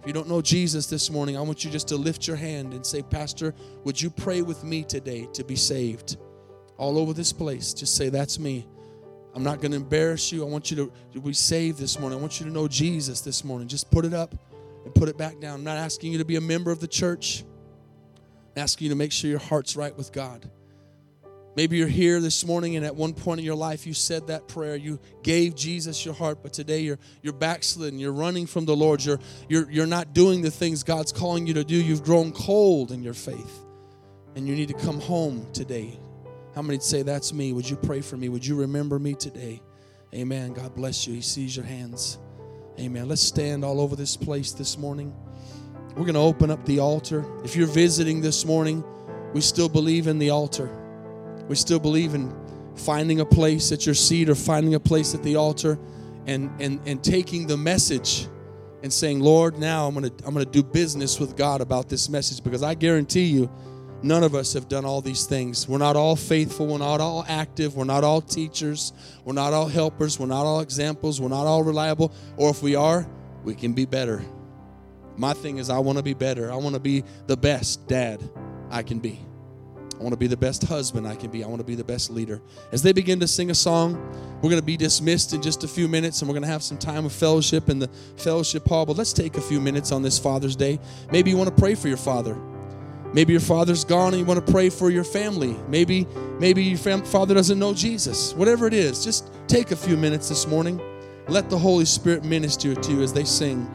If 0.00 0.06
you 0.06 0.12
don't 0.12 0.28
know 0.28 0.42
Jesus 0.42 0.86
this 0.86 1.10
morning, 1.10 1.36
I 1.36 1.40
want 1.40 1.64
you 1.64 1.70
just 1.70 1.88
to 1.88 1.96
lift 1.96 2.26
your 2.26 2.36
hand 2.36 2.72
and 2.72 2.84
say, 2.84 3.02
Pastor, 3.02 3.54
would 3.84 4.00
you 4.00 4.10
pray 4.10 4.42
with 4.42 4.64
me 4.64 4.82
today 4.82 5.28
to 5.32 5.44
be 5.44 5.56
saved? 5.56 6.16
All 6.76 6.98
over 6.98 7.12
this 7.12 7.32
place, 7.32 7.72
just 7.72 7.96
say, 7.96 8.08
That's 8.08 8.38
me. 8.38 8.66
I'm 9.34 9.44
not 9.44 9.60
going 9.60 9.70
to 9.70 9.76
embarrass 9.76 10.30
you. 10.32 10.44
I 10.44 10.48
want 10.48 10.70
you 10.70 10.92
to 11.14 11.20
be 11.20 11.32
saved 11.32 11.78
this 11.78 11.98
morning. 11.98 12.18
I 12.18 12.20
want 12.20 12.38
you 12.38 12.46
to 12.46 12.52
know 12.52 12.68
Jesus 12.68 13.20
this 13.22 13.44
morning. 13.44 13.66
Just 13.66 13.90
put 13.90 14.04
it 14.04 14.12
up 14.12 14.34
and 14.84 14.94
put 14.94 15.08
it 15.08 15.16
back 15.16 15.40
down. 15.40 15.54
I'm 15.54 15.64
not 15.64 15.76
asking 15.76 16.12
you 16.12 16.18
to 16.18 16.24
be 16.24 16.36
a 16.36 16.40
member 16.40 16.70
of 16.70 16.80
the 16.80 16.88
church. 16.88 17.44
I'm 18.54 18.62
asking 18.62 18.86
you 18.86 18.90
to 18.90 18.96
make 18.96 19.12
sure 19.12 19.30
your 19.30 19.38
heart's 19.38 19.76
right 19.76 19.96
with 19.96 20.12
God. 20.12 20.50
Maybe 21.54 21.76
you're 21.76 21.86
here 21.86 22.18
this 22.20 22.46
morning 22.46 22.76
and 22.76 22.86
at 22.86 22.96
one 22.96 23.12
point 23.12 23.40
in 23.40 23.44
your 23.44 23.54
life 23.54 23.86
you 23.86 23.92
said 23.92 24.28
that 24.28 24.48
prayer. 24.48 24.74
You 24.74 24.98
gave 25.22 25.54
Jesus 25.54 26.02
your 26.04 26.14
heart, 26.14 26.38
but 26.42 26.54
today 26.54 26.80
you're 26.80 26.98
you're 27.20 27.34
backslidden. 27.34 27.98
You're 27.98 28.12
running 28.12 28.46
from 28.46 28.64
the 28.64 28.74
Lord. 28.74 29.04
You're 29.04 29.20
you're 29.48 29.70
you're 29.70 29.86
not 29.86 30.14
doing 30.14 30.40
the 30.40 30.50
things 30.50 30.82
God's 30.82 31.12
calling 31.12 31.46
you 31.46 31.54
to 31.54 31.64
do. 31.64 31.76
You've 31.76 32.04
grown 32.04 32.32
cold 32.32 32.90
in 32.90 33.02
your 33.02 33.14
faith. 33.14 33.58
And 34.34 34.48
you 34.48 34.54
need 34.54 34.68
to 34.68 34.74
come 34.74 34.98
home 34.98 35.46
today. 35.52 35.98
How 36.54 36.62
many 36.62 36.78
say 36.78 37.02
that's 37.02 37.34
me? 37.34 37.52
Would 37.52 37.68
you 37.68 37.76
pray 37.76 38.00
for 38.00 38.16
me? 38.16 38.30
Would 38.30 38.46
you 38.46 38.56
remember 38.56 38.98
me 38.98 39.14
today? 39.14 39.60
Amen. 40.14 40.54
God 40.54 40.74
bless 40.74 41.06
you. 41.06 41.14
He 41.14 41.20
sees 41.20 41.54
your 41.54 41.66
hands. 41.66 42.18
Amen. 42.80 43.06
Let's 43.08 43.22
stand 43.22 43.64
all 43.64 43.80
over 43.80 43.94
this 43.96 44.16
place 44.16 44.52
this 44.52 44.78
morning. 44.78 45.14
We're 45.90 46.04
going 46.04 46.14
to 46.14 46.20
open 46.20 46.50
up 46.50 46.64
the 46.64 46.78
altar. 46.78 47.24
If 47.44 47.54
you're 47.54 47.66
visiting 47.66 48.22
this 48.22 48.46
morning, 48.46 48.82
we 49.34 49.42
still 49.42 49.68
believe 49.68 50.06
in 50.06 50.18
the 50.18 50.30
altar. 50.30 50.70
We 51.48 51.54
still 51.54 51.78
believe 51.78 52.14
in 52.14 52.34
finding 52.74 53.20
a 53.20 53.26
place 53.26 53.72
at 53.72 53.84
your 53.84 53.94
seat 53.94 54.30
or 54.30 54.34
finding 54.34 54.74
a 54.74 54.80
place 54.80 55.14
at 55.14 55.22
the 55.22 55.36
altar 55.36 55.78
and, 56.26 56.50
and, 56.60 56.80
and 56.86 57.04
taking 57.04 57.46
the 57.46 57.58
message 57.58 58.26
and 58.82 58.90
saying, 58.90 59.20
Lord, 59.20 59.58
now 59.58 59.86
I'm 59.86 59.94
going 59.94 60.10
to 60.10 60.26
I'm 60.26 60.32
going 60.32 60.44
to 60.44 60.50
do 60.50 60.62
business 60.62 61.20
with 61.20 61.36
God 61.36 61.60
about 61.60 61.90
this 61.90 62.08
message 62.08 62.42
because 62.42 62.62
I 62.62 62.74
guarantee 62.74 63.24
you 63.24 63.50
None 64.02 64.24
of 64.24 64.34
us 64.34 64.52
have 64.54 64.68
done 64.68 64.84
all 64.84 65.00
these 65.00 65.26
things. 65.26 65.68
We're 65.68 65.78
not 65.78 65.94
all 65.94 66.16
faithful. 66.16 66.66
We're 66.66 66.78
not 66.78 67.00
all 67.00 67.24
active. 67.28 67.76
We're 67.76 67.84
not 67.84 68.02
all 68.02 68.20
teachers. 68.20 68.92
We're 69.24 69.32
not 69.32 69.52
all 69.52 69.68
helpers. 69.68 70.18
We're 70.18 70.26
not 70.26 70.44
all 70.44 70.60
examples. 70.60 71.20
We're 71.20 71.28
not 71.28 71.46
all 71.46 71.62
reliable. 71.62 72.12
Or 72.36 72.50
if 72.50 72.62
we 72.62 72.74
are, 72.74 73.06
we 73.44 73.54
can 73.54 73.74
be 73.74 73.84
better. 73.84 74.24
My 75.16 75.34
thing 75.34 75.58
is, 75.58 75.70
I 75.70 75.78
want 75.78 75.98
to 75.98 76.02
be 76.02 76.14
better. 76.14 76.50
I 76.50 76.56
want 76.56 76.74
to 76.74 76.80
be 76.80 77.04
the 77.26 77.36
best 77.36 77.86
dad 77.86 78.20
I 78.70 78.82
can 78.82 78.98
be. 78.98 79.20
I 79.94 80.02
want 80.02 80.14
to 80.14 80.18
be 80.18 80.26
the 80.26 80.36
best 80.36 80.64
husband 80.64 81.06
I 81.06 81.14
can 81.14 81.30
be. 81.30 81.44
I 81.44 81.46
want 81.46 81.60
to 81.60 81.64
be 81.64 81.76
the 81.76 81.84
best 81.84 82.10
leader. 82.10 82.42
As 82.72 82.82
they 82.82 82.92
begin 82.92 83.20
to 83.20 83.28
sing 83.28 83.50
a 83.50 83.54
song, 83.54 83.94
we're 84.42 84.50
going 84.50 84.60
to 84.60 84.66
be 84.66 84.76
dismissed 84.76 85.32
in 85.32 85.40
just 85.40 85.62
a 85.62 85.68
few 85.68 85.86
minutes 85.86 86.20
and 86.20 86.28
we're 86.28 86.34
going 86.34 86.42
to 86.42 86.48
have 86.48 86.64
some 86.64 86.78
time 86.78 87.06
of 87.06 87.12
fellowship 87.12 87.68
in 87.68 87.78
the 87.78 87.88
fellowship 88.16 88.66
hall. 88.66 88.84
But 88.84 88.96
let's 88.96 89.12
take 89.12 89.36
a 89.36 89.40
few 89.40 89.60
minutes 89.60 89.92
on 89.92 90.02
this 90.02 90.18
Father's 90.18 90.56
Day. 90.56 90.80
Maybe 91.12 91.30
you 91.30 91.36
want 91.36 91.50
to 91.50 91.54
pray 91.54 91.76
for 91.76 91.86
your 91.86 91.98
father. 91.98 92.36
Maybe 93.12 93.32
your 93.32 93.40
father's 93.40 93.84
gone 93.84 94.14
and 94.14 94.20
you 94.20 94.24
want 94.24 94.44
to 94.44 94.52
pray 94.52 94.70
for 94.70 94.90
your 94.90 95.04
family. 95.04 95.56
Maybe 95.68 96.06
maybe 96.38 96.62
your 96.62 96.78
fam- 96.78 97.02
father 97.02 97.34
doesn't 97.34 97.58
know 97.58 97.74
Jesus. 97.74 98.32
Whatever 98.34 98.66
it 98.66 98.74
is, 98.74 99.04
just 99.04 99.30
take 99.46 99.70
a 99.70 99.76
few 99.76 99.96
minutes 99.96 100.28
this 100.28 100.46
morning. 100.46 100.80
Let 101.28 101.50
the 101.50 101.58
Holy 101.58 101.84
Spirit 101.84 102.24
minister 102.24 102.74
to 102.74 102.92
you 102.92 103.02
as 103.02 103.12
they 103.12 103.24
sing. 103.24 103.68